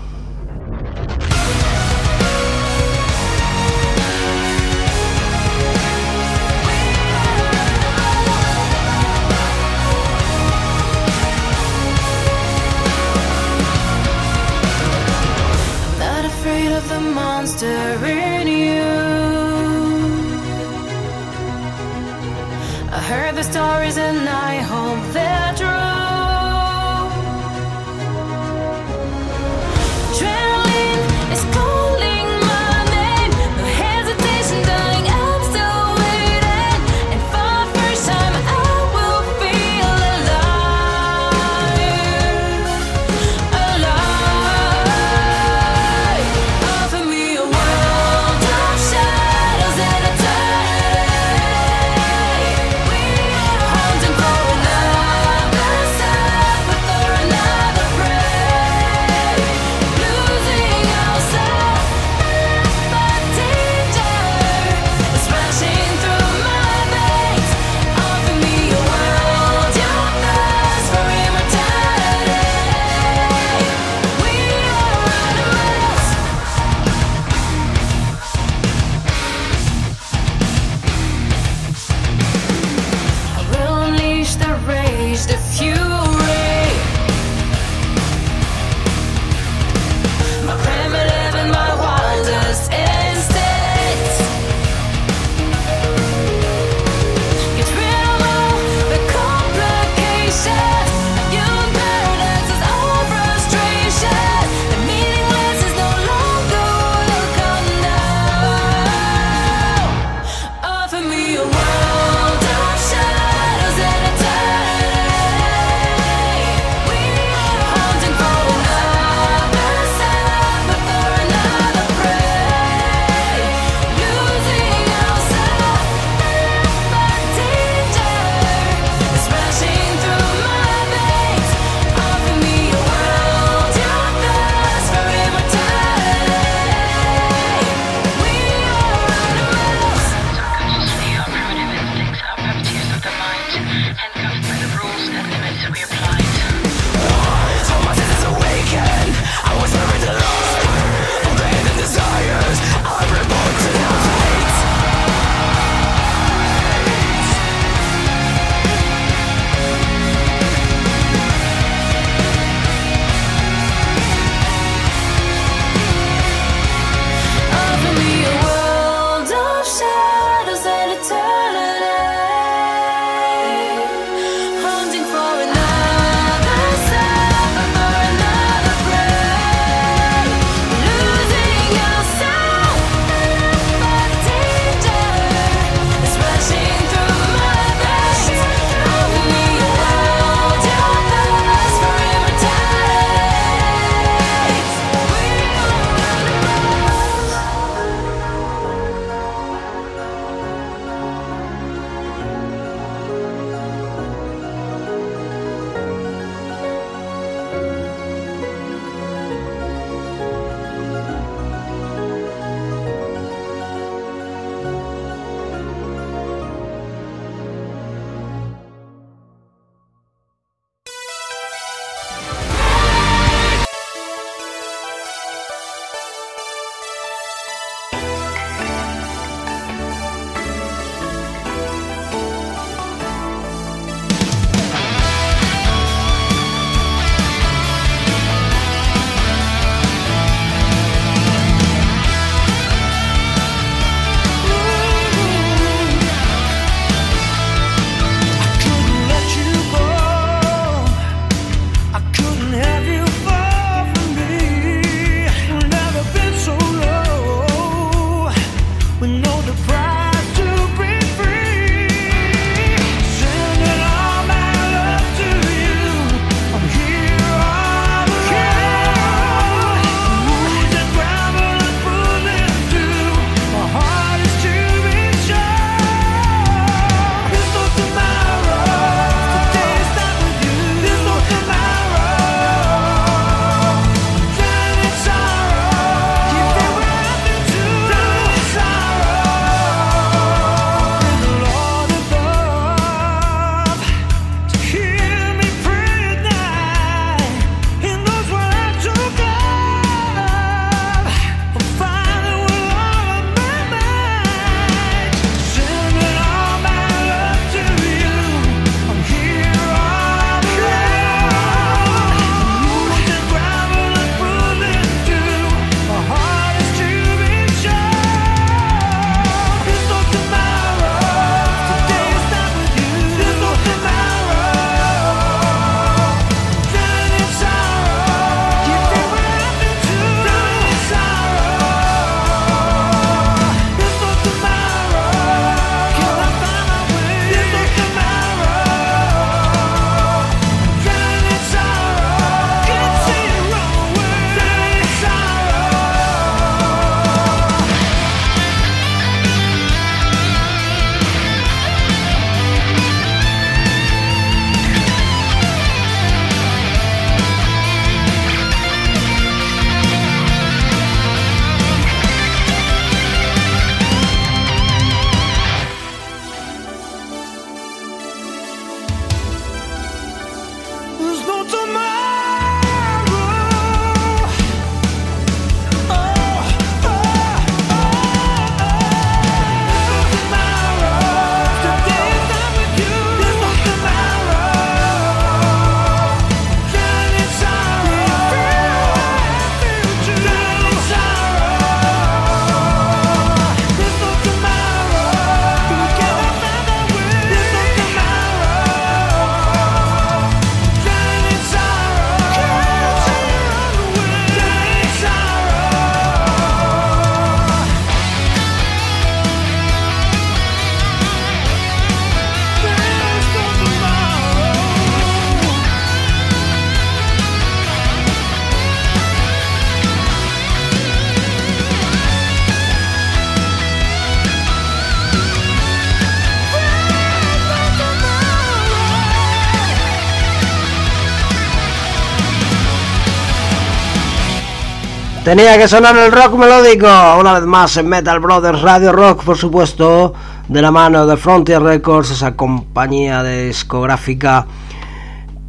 Tenía 435.31 435.57
que 435.57 435.68
sonar 435.68 435.97
el 435.97 436.11
rock 436.11 436.35
melódico, 436.35 436.89
una 437.20 437.35
vez 437.35 437.45
más 437.45 437.76
en 437.76 437.87
Metal 437.87 438.18
Brothers 438.18 438.62
Radio 438.62 438.91
Rock, 438.91 439.22
por 439.22 439.37
supuesto, 439.39 440.12
de 440.49 440.61
la 440.61 440.72
mano 440.72 441.07
de 441.07 441.16
Frontier 441.16 441.62
Records, 441.62 442.11
esa 442.11 442.35
compañía 442.35 443.22
discográfica 443.22 444.45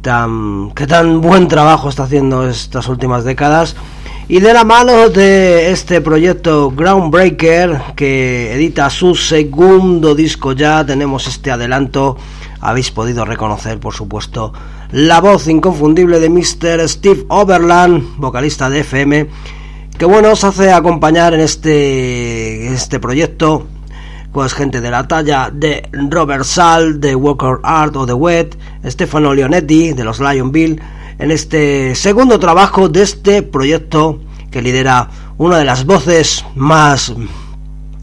tan, 0.00 0.70
que 0.70 0.86
tan 0.86 1.20
buen 1.20 1.48
trabajo 1.48 1.88
está 1.88 2.04
haciendo 2.04 2.48
estas 2.48 2.86
últimas 2.86 3.24
décadas. 3.24 3.74
Y 4.28 4.38
de 4.38 4.54
la 4.54 4.62
mano 4.62 5.08
de 5.08 5.72
este 5.72 6.00
proyecto 6.00 6.70
Groundbreaker, 6.70 7.82
que 7.96 8.54
edita 8.54 8.88
su 8.88 9.16
segundo 9.16 10.14
disco 10.14 10.52
ya, 10.52 10.86
tenemos 10.86 11.26
este 11.26 11.50
adelanto. 11.50 12.16
Habéis 12.60 12.92
podido 12.92 13.24
reconocer, 13.24 13.80
por 13.80 13.94
supuesto, 13.94 14.52
la 14.92 15.20
voz 15.20 15.48
inconfundible 15.48 16.20
de 16.20 16.30
Mr. 16.30 16.88
Steve 16.88 17.24
Overland, 17.26 18.14
vocalista 18.18 18.70
de 18.70 18.78
FM 18.78 19.28
que 19.98 20.04
bueno 20.04 20.32
os 20.32 20.44
hace 20.44 20.72
acompañar 20.72 21.34
en 21.34 21.40
este, 21.40 22.72
este 22.72 22.98
proyecto 23.00 23.66
pues 24.32 24.54
gente 24.54 24.80
de 24.80 24.90
la 24.90 25.06
talla 25.06 25.50
de 25.52 25.88
Robert 25.92 26.44
Sal, 26.44 27.00
de 27.00 27.14
Walker 27.14 27.58
Art 27.62 27.94
o 27.96 28.06
de 28.06 28.14
Wet, 28.14 28.58
Stefano 28.84 29.34
Leonetti 29.34 29.92
de 29.92 30.04
los 30.04 30.20
Lionville, 30.20 30.80
en 31.18 31.30
este 31.30 31.94
segundo 31.94 32.38
trabajo 32.38 32.88
de 32.88 33.02
este 33.02 33.42
proyecto 33.42 34.20
que 34.50 34.62
lidera 34.62 35.08
una 35.36 35.58
de 35.58 35.66
las 35.66 35.84
voces 35.84 36.44
más 36.54 37.12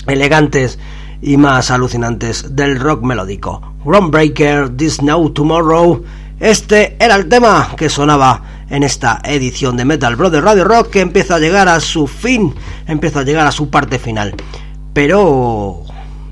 elegantes 0.05 0.77
y 1.21 1.37
más 1.37 1.71
alucinantes 1.71 2.55
del 2.55 2.79
rock 2.79 3.03
melódico. 3.03 3.61
Groundbreaker, 3.83 4.69
This 4.69 5.01
Now 5.01 5.31
Tomorrow, 5.31 6.03
este 6.39 6.95
era 6.99 7.15
el 7.15 7.27
tema 7.27 7.69
que 7.75 7.89
sonaba 7.89 8.41
en 8.69 8.83
esta 8.83 9.19
edición 9.23 9.77
de 9.77 9.85
Metal 9.85 10.15
Brother 10.15 10.43
Radio 10.43 10.63
Rock 10.63 10.91
que 10.91 11.01
empieza 11.01 11.35
a 11.35 11.39
llegar 11.39 11.67
a 11.67 11.79
su 11.79 12.07
fin, 12.07 12.53
empieza 12.87 13.21
a 13.21 13.23
llegar 13.23 13.47
a 13.47 13.51
su 13.51 13.69
parte 13.69 13.99
final. 13.99 14.35
Pero 14.93 15.83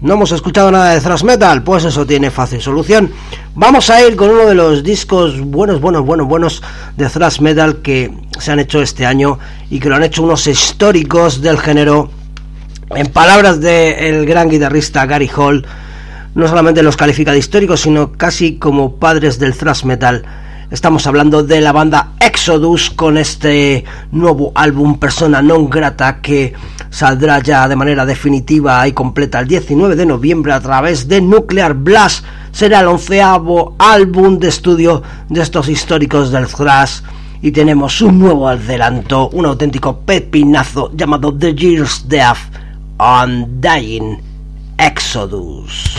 no 0.01 0.13
hemos 0.13 0.31
escuchado 0.31 0.69
nada 0.71 0.93
de 0.93 1.01
thrash 1.01 1.23
metal, 1.23 1.63
pues 1.63 1.83
eso 1.83 2.05
tiene 2.05 2.29
fácil 2.29 2.61
solución. 2.61 3.11
Vamos 3.55 3.89
a 3.89 4.05
ir 4.05 4.15
con 4.15 4.29
uno 4.29 4.45
de 4.45 4.53
los 4.53 4.83
discos 4.83 5.39
buenos, 5.41 5.81
buenos, 5.81 6.05
buenos, 6.05 6.27
buenos 6.27 6.63
de 6.95 7.09
thrash 7.09 7.39
metal 7.39 7.77
que 7.77 8.13
se 8.39 8.51
han 8.51 8.59
hecho 8.59 8.81
este 8.81 9.05
año 9.05 9.39
y 9.69 9.79
que 9.79 9.89
lo 9.89 9.95
han 9.95 10.03
hecho 10.03 10.23
unos 10.23 10.45
históricos 10.45 11.41
del 11.41 11.57
género. 11.57 12.11
En 12.91 13.07
palabras 13.07 13.59
del 13.59 14.25
gran 14.25 14.49
guitarrista 14.49 15.05
Gary 15.05 15.29
Hall, 15.35 15.65
no 16.35 16.47
solamente 16.47 16.83
los 16.83 16.95
califica 16.95 17.31
de 17.31 17.39
históricos, 17.39 17.81
sino 17.81 18.13
casi 18.13 18.57
como 18.57 18.97
padres 18.97 19.39
del 19.39 19.57
thrash 19.57 19.83
metal 19.83 20.23
Estamos 20.70 21.07
hablando 21.07 21.43
de 21.43 21.61
la 21.61 21.72
banda 21.72 22.11
Exodus 22.20 22.89
con 22.89 23.18
este 23.18 23.86
nuevo 24.11 24.51
álbum 24.53 24.99
Persona 24.99 25.41
Non 25.41 25.70
Grata 25.70 26.20
que 26.20 26.51
saldrá 26.89 27.39
ya 27.39 27.70
de 27.70 27.78
manera 27.78 28.05
definitiva 28.05 28.86
y 28.86 28.91
completa 28.91 29.39
el 29.39 29.47
19 29.47 29.95
de 29.95 30.05
noviembre 30.05 30.51
a 30.51 30.59
través 30.59 31.07
de 31.07 31.22
Nuclear 31.22 31.74
Blast. 31.74 32.26
Será 32.51 32.82
el 32.82 32.88
onceavo 32.88 33.76
álbum 33.80 34.39
de 34.39 34.49
estudio 34.49 35.03
de 35.30 35.41
estos 35.41 35.70
históricos 35.70 36.32
del 36.32 36.47
thrash 36.47 36.99
y 37.41 37.51
tenemos 37.51 38.01
un 38.01 38.20
nuevo 38.20 38.49
adelanto, 38.49 39.30
un 39.30 39.45
auténtico 39.45 40.01
pepinazo 40.01 40.91
llamado 40.93 41.34
The 41.34 41.55
Year's 41.55 42.09
Death 42.09 42.51
Undying 42.99 44.20
Exodus. 44.78 45.95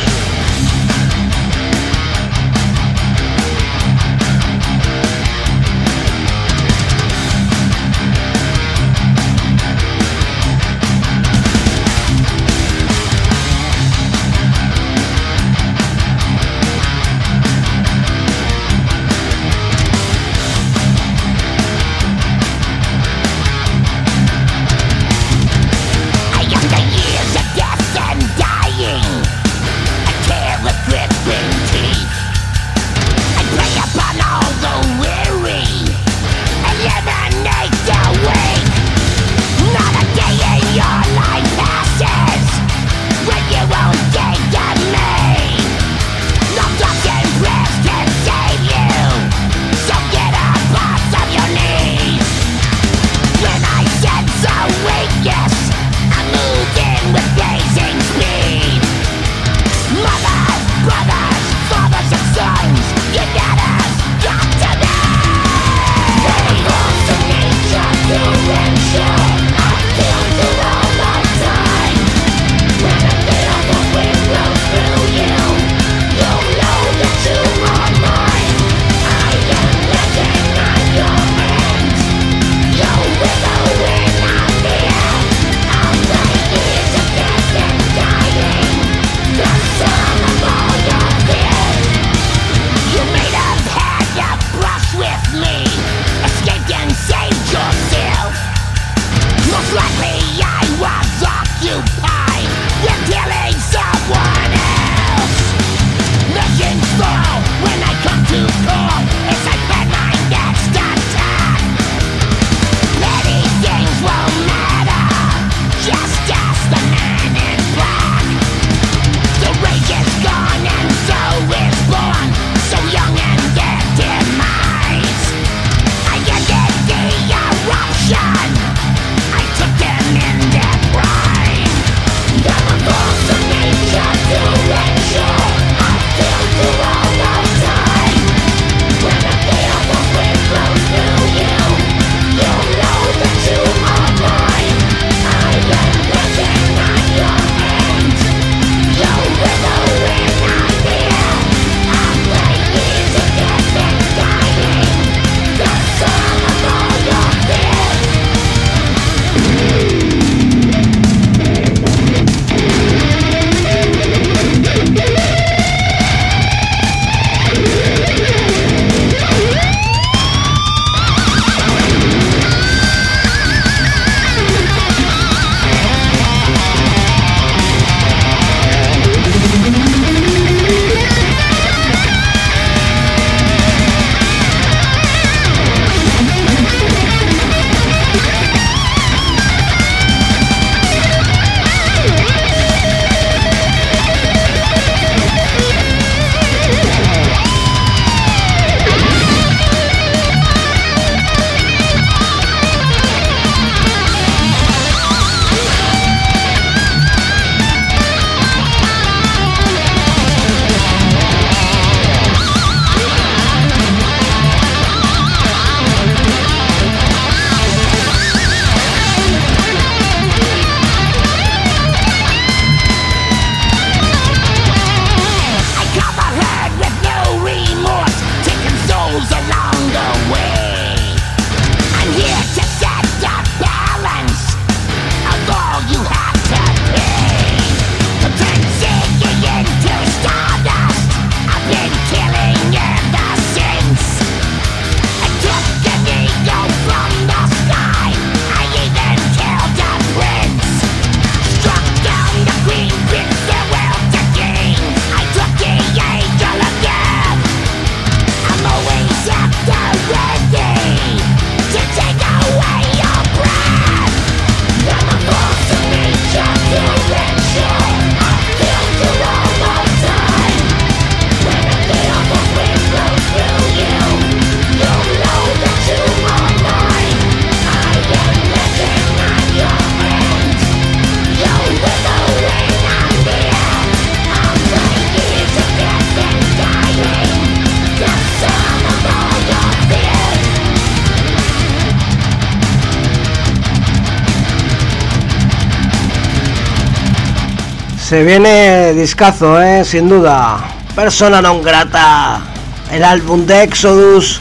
Se 298.09 298.25
viene 298.25 298.95
discazo, 298.95 299.61
¿eh? 299.61 299.85
sin 299.85 300.09
duda. 300.09 300.65
Persona 300.97 301.43
non 301.45 301.61
grata. 301.61 302.41
El 302.89 303.05
álbum 303.05 303.45
de 303.45 303.65
Exodus. 303.65 304.41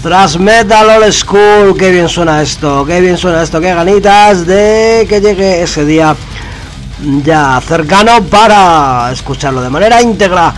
Tras 0.00 0.38
Metal 0.38 0.86
Old 0.88 1.10
School. 1.10 1.74
Qué 1.76 1.90
bien 1.90 2.08
suena 2.08 2.40
esto. 2.40 2.86
Qué 2.86 3.00
bien 3.00 3.18
suena 3.18 3.42
esto. 3.42 3.60
Qué 3.60 3.74
ganitas 3.74 4.46
de 4.46 5.06
que 5.08 5.20
llegue 5.20 5.60
ese 5.62 5.84
día 5.84 6.14
ya 7.24 7.60
cercano 7.66 8.22
para 8.30 9.10
escucharlo 9.10 9.60
de 9.60 9.70
manera 9.70 10.00
íntegra. 10.00 10.54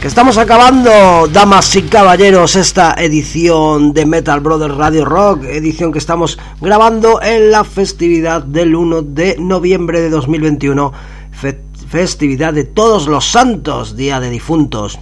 Que 0.00 0.08
estamos 0.08 0.36
acabando, 0.36 1.28
damas 1.28 1.76
y 1.76 1.82
caballeros, 1.82 2.56
esta 2.56 2.94
edición 2.98 3.92
de 3.92 4.04
Metal 4.04 4.40
Brothers 4.40 4.74
Radio 4.74 5.04
Rock, 5.04 5.44
edición 5.44 5.92
que 5.92 6.00
estamos 6.00 6.40
grabando 6.60 7.22
en 7.22 7.52
la 7.52 7.62
festividad 7.62 8.42
del 8.42 8.74
1 8.74 9.02
de 9.02 9.36
noviembre 9.38 10.00
de 10.00 10.10
2021 10.10 11.17
festividad 11.88 12.52
de 12.52 12.64
todos 12.64 13.06
los 13.06 13.30
santos, 13.30 13.96
día 13.96 14.20
de 14.20 14.28
difuntos, 14.30 14.98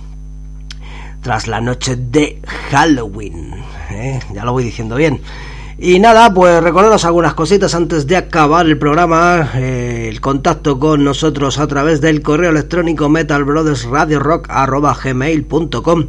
tras 1.23 1.49
la 1.49 1.61
noche 1.61 1.97
de 1.97 2.41
Halloween. 2.71 3.55
¿eh? 3.91 4.21
Ya 4.33 4.45
lo 4.45 4.53
voy 4.53 4.65
diciendo 4.65 4.97
bien. 4.97 5.21
Y 5.79 5.99
nada, 5.99 6.33
pues 6.33 6.63
recordaros 6.63 7.05
algunas 7.05 7.35
cositas 7.35 7.75
antes 7.75 8.07
de 8.07 8.17
acabar 8.17 8.65
el 8.65 8.79
programa. 8.79 9.51
Eh, 9.57 10.09
el 10.09 10.23
contacto 10.23 10.79
con 10.79 11.05
nosotros 11.05 11.59
a 11.59 11.67
través 11.67 12.01
del 12.01 12.23
correo 12.23 12.49
electrónico 12.51 13.11
metalbrothersradiorock.gmail.com 13.11 16.07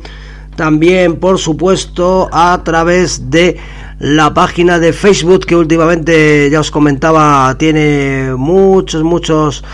También, 0.55 1.17
por 1.17 1.37
supuesto, 1.37 2.29
a 2.31 2.61
través 2.63 3.29
de 3.29 3.57
la 3.99 4.33
página 4.33 4.79
de 4.79 4.93
Facebook 4.93 5.45
que 5.45 5.55
últimamente, 5.55 6.49
ya 6.49 6.61
os 6.61 6.71
comentaba, 6.71 7.53
tiene 7.57 8.35
muchos, 8.37 9.03
muchos 9.03 9.65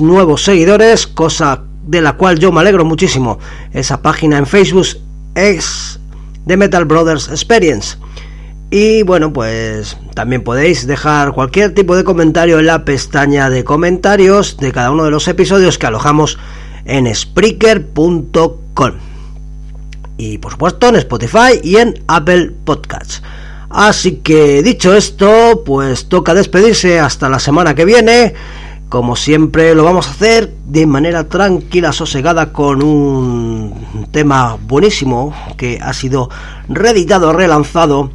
nuevos 0.00 0.44
seguidores, 0.44 1.06
cosa 1.06 1.62
de 1.86 2.00
la 2.00 2.14
cual 2.14 2.38
yo 2.38 2.52
me 2.52 2.60
alegro 2.60 2.84
muchísimo. 2.84 3.38
Esa 3.72 4.02
página 4.02 4.38
en 4.38 4.46
Facebook 4.46 4.86
es 5.34 6.00
de 6.44 6.56
Metal 6.56 6.84
Brothers 6.84 7.28
Experience. 7.28 7.96
Y 8.70 9.02
bueno, 9.02 9.32
pues 9.32 9.96
también 10.14 10.42
podéis 10.42 10.86
dejar 10.86 11.32
cualquier 11.32 11.72
tipo 11.72 11.94
de 11.94 12.02
comentario 12.02 12.58
en 12.58 12.66
la 12.66 12.84
pestaña 12.84 13.48
de 13.48 13.62
comentarios 13.62 14.56
de 14.56 14.72
cada 14.72 14.90
uno 14.90 15.04
de 15.04 15.12
los 15.12 15.28
episodios 15.28 15.78
que 15.78 15.86
alojamos 15.86 16.36
en 16.84 17.12
Spreaker.com. 17.14 18.92
Y 20.18 20.38
por 20.38 20.52
supuesto 20.52 20.88
en 20.88 20.96
Spotify 20.96 21.60
y 21.62 21.76
en 21.76 22.02
Apple 22.08 22.52
Podcasts. 22.64 23.22
Así 23.68 24.16
que 24.16 24.62
dicho 24.62 24.94
esto, 24.94 25.62
pues 25.64 26.08
toca 26.08 26.34
despedirse 26.34 26.98
hasta 26.98 27.28
la 27.28 27.38
semana 27.38 27.74
que 27.74 27.84
viene. 27.84 28.34
Como 28.88 29.16
siempre 29.16 29.74
lo 29.74 29.82
vamos 29.82 30.06
a 30.06 30.12
hacer 30.12 30.54
de 30.64 30.86
manera 30.86 31.28
tranquila, 31.28 31.92
sosegada, 31.92 32.52
con 32.52 32.82
un 32.82 34.06
tema 34.12 34.56
buenísimo 34.62 35.34
que 35.56 35.80
ha 35.82 35.92
sido 35.92 36.30
reeditado, 36.68 37.32
relanzado. 37.32 38.10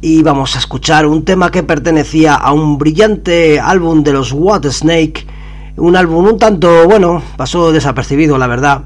Y 0.00 0.22
vamos 0.22 0.54
a 0.54 0.60
escuchar 0.60 1.06
un 1.06 1.24
tema 1.24 1.50
que 1.50 1.64
pertenecía 1.64 2.34
a 2.34 2.52
un 2.52 2.78
brillante 2.78 3.58
álbum 3.58 4.04
de 4.04 4.12
los 4.12 4.32
What 4.32 4.64
Snake. 4.66 5.26
Un 5.76 5.96
álbum 5.96 6.24
un 6.26 6.38
tanto, 6.38 6.86
bueno, 6.86 7.20
pasó 7.36 7.72
desapercibido, 7.72 8.38
la 8.38 8.46
verdad. 8.46 8.82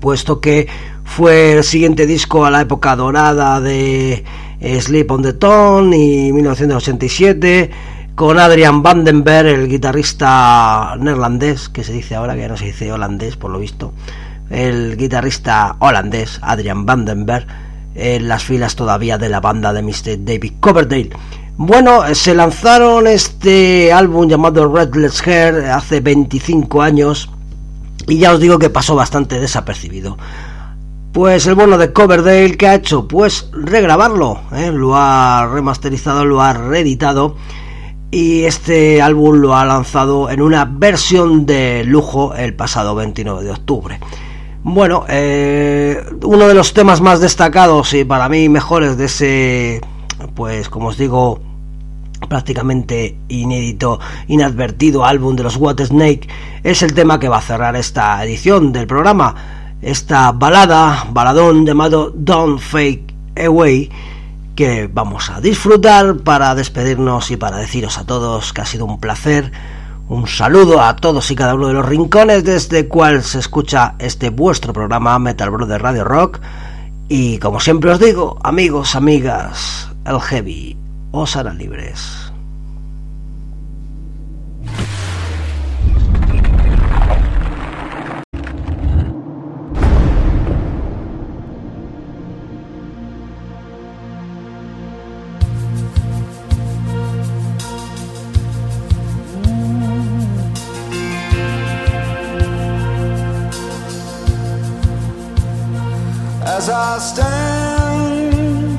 Puesto 0.00 0.40
que 0.40 0.66
fue 1.04 1.52
el 1.52 1.64
siguiente 1.64 2.06
disco 2.06 2.46
a 2.46 2.50
la 2.50 2.62
época 2.62 2.96
dorada 2.96 3.60
de 3.60 4.24
Sleep 4.60 5.10
on 5.10 5.22
the 5.22 5.34
Tone 5.34 5.94
y 5.94 6.32
1987 6.32 7.70
con 8.18 8.36
Adrian 8.36 8.82
Vandenberg, 8.82 9.46
el 9.46 9.68
guitarrista 9.68 10.96
neerlandés, 10.98 11.68
que 11.68 11.84
se 11.84 11.92
dice 11.92 12.16
ahora 12.16 12.34
que 12.34 12.48
no 12.48 12.56
se 12.56 12.64
dice 12.64 12.90
holandés, 12.90 13.36
por 13.36 13.52
lo 13.52 13.60
visto, 13.60 13.92
el 14.50 14.96
guitarrista 14.96 15.76
holandés 15.78 16.40
Adrian 16.42 16.84
Vandenberg, 16.84 17.46
en 17.94 18.26
las 18.26 18.42
filas 18.42 18.74
todavía 18.74 19.18
de 19.18 19.28
la 19.28 19.38
banda 19.38 19.72
de 19.72 19.82
Mr. 19.82 20.24
David 20.24 20.54
Coverdale. 20.58 21.10
Bueno, 21.58 22.12
se 22.12 22.34
lanzaron 22.34 23.06
este 23.06 23.92
álbum 23.92 24.28
llamado 24.28 24.66
Redless 24.66 25.24
Hair 25.24 25.66
hace 25.66 26.00
25 26.00 26.82
años 26.82 27.30
y 28.08 28.18
ya 28.18 28.32
os 28.32 28.40
digo 28.40 28.58
que 28.58 28.68
pasó 28.68 28.96
bastante 28.96 29.38
desapercibido. 29.38 30.18
Pues 31.12 31.46
el 31.46 31.54
bueno 31.54 31.78
de 31.78 31.92
Coverdale, 31.92 32.56
que 32.56 32.66
ha 32.66 32.74
hecho? 32.74 33.06
Pues 33.06 33.48
regrabarlo, 33.52 34.40
¿eh? 34.56 34.72
lo 34.72 34.96
ha 34.96 35.46
remasterizado, 35.46 36.24
lo 36.24 36.42
ha 36.42 36.52
reeditado 36.52 37.36
y 38.10 38.44
este 38.44 39.02
álbum 39.02 39.36
lo 39.36 39.54
ha 39.54 39.64
lanzado 39.64 40.30
en 40.30 40.40
una 40.40 40.64
versión 40.64 41.44
de 41.44 41.84
lujo 41.84 42.34
el 42.34 42.54
pasado 42.54 42.94
29 42.94 43.44
de 43.44 43.50
octubre. 43.50 44.00
Bueno, 44.62 45.04
eh, 45.08 46.02
uno 46.24 46.48
de 46.48 46.54
los 46.54 46.72
temas 46.72 47.00
más 47.00 47.20
destacados 47.20 47.92
y 47.94 48.04
para 48.04 48.28
mí 48.28 48.48
mejores 48.48 48.96
de 48.96 49.04
ese, 49.04 49.80
pues 50.34 50.68
como 50.68 50.88
os 50.88 50.98
digo, 50.98 51.40
prácticamente 52.28 53.18
inédito, 53.28 54.00
inadvertido 54.26 55.04
álbum 55.04 55.36
de 55.36 55.44
los 55.44 55.56
What 55.56 55.80
Snake 55.80 56.28
es 56.62 56.82
el 56.82 56.94
tema 56.94 57.20
que 57.20 57.28
va 57.28 57.38
a 57.38 57.42
cerrar 57.42 57.76
esta 57.76 58.22
edición 58.24 58.72
del 58.72 58.86
programa. 58.86 59.34
Esta 59.80 60.32
balada, 60.32 61.06
baladón 61.12 61.64
llamado 61.64 62.10
Don't 62.14 62.58
Fake 62.58 63.14
Away 63.36 63.90
que 64.58 64.90
vamos 64.92 65.30
a 65.30 65.40
disfrutar 65.40 66.16
para 66.16 66.52
despedirnos 66.56 67.30
y 67.30 67.36
para 67.36 67.58
deciros 67.58 67.96
a 67.96 68.04
todos 68.04 68.52
que 68.52 68.60
ha 68.60 68.66
sido 68.66 68.86
un 68.86 68.98
placer. 68.98 69.52
Un 70.08 70.26
saludo 70.26 70.82
a 70.82 70.96
todos 70.96 71.30
y 71.30 71.36
cada 71.36 71.54
uno 71.54 71.68
de 71.68 71.74
los 71.74 71.86
rincones 71.86 72.42
desde 72.42 72.88
cual 72.88 73.22
se 73.22 73.38
escucha 73.38 73.94
este 74.00 74.30
vuestro 74.30 74.72
programa 74.72 75.16
Metal 75.20 75.50
Brother 75.50 75.80
Radio 75.80 76.02
Rock. 76.02 76.40
Y 77.08 77.38
como 77.38 77.60
siempre 77.60 77.92
os 77.92 78.00
digo, 78.00 78.40
amigos, 78.42 78.96
amigas, 78.96 79.90
el 80.04 80.20
heavy 80.20 80.76
os 81.12 81.36
hará 81.36 81.54
libres. 81.54 82.27
I 106.80 106.98
stand 107.00 108.78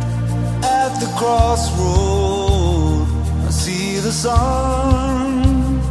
at 0.63 0.99
the 1.01 1.07
crossroad, 1.17 3.05
I 3.45 3.49
see 3.49 3.99
the 3.99 4.11
sun 4.13 5.81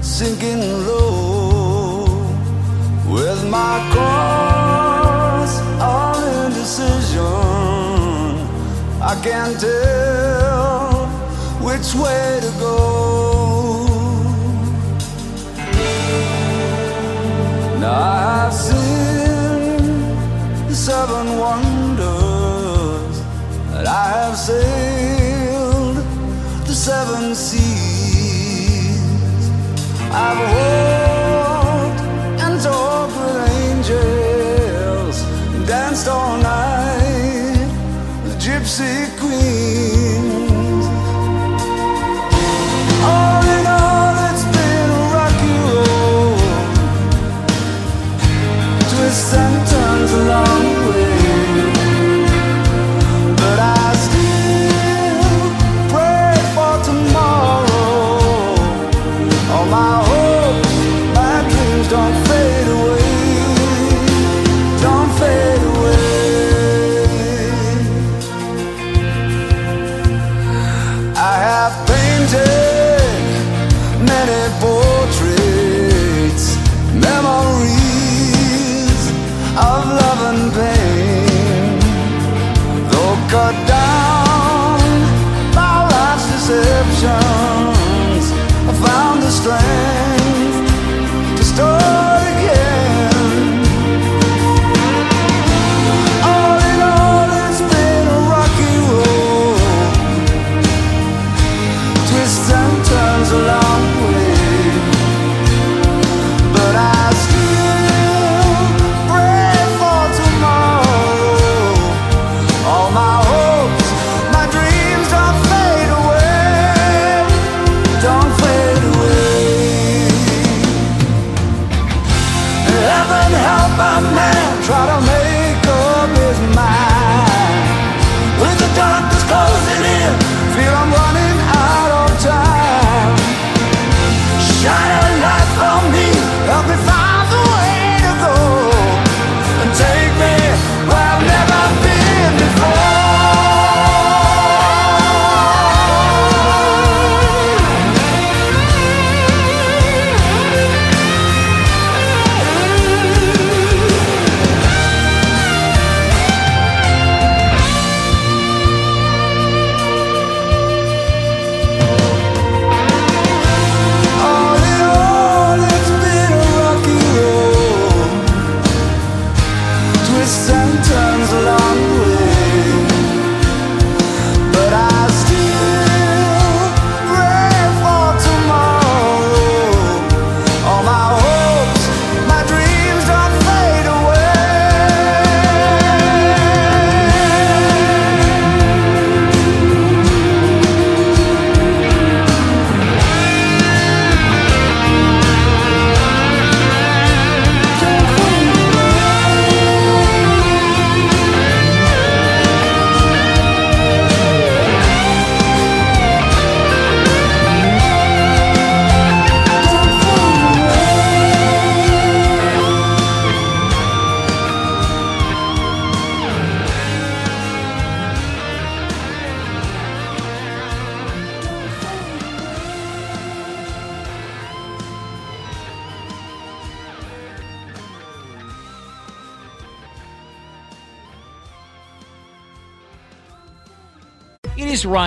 sinking 0.00 0.62
low 0.86 2.06
with 3.06 3.44
my 3.50 3.86
cross 3.92 5.60
on 5.78 6.46
indecision. 6.46 7.26
I 9.02 9.14
can't 9.22 9.60
tell 9.60 11.06
which 11.60 11.94
way 11.94 12.40
to 12.40 12.50
go. 12.58 12.87
Seven 20.98 21.38
wonders 21.38 23.16
that 23.70 23.86
I 23.86 24.06
have 24.18 24.36
sailed 24.36 25.96
the 26.66 26.74
seven 26.74 27.36
seas. 27.36 28.98
I've 30.10 30.97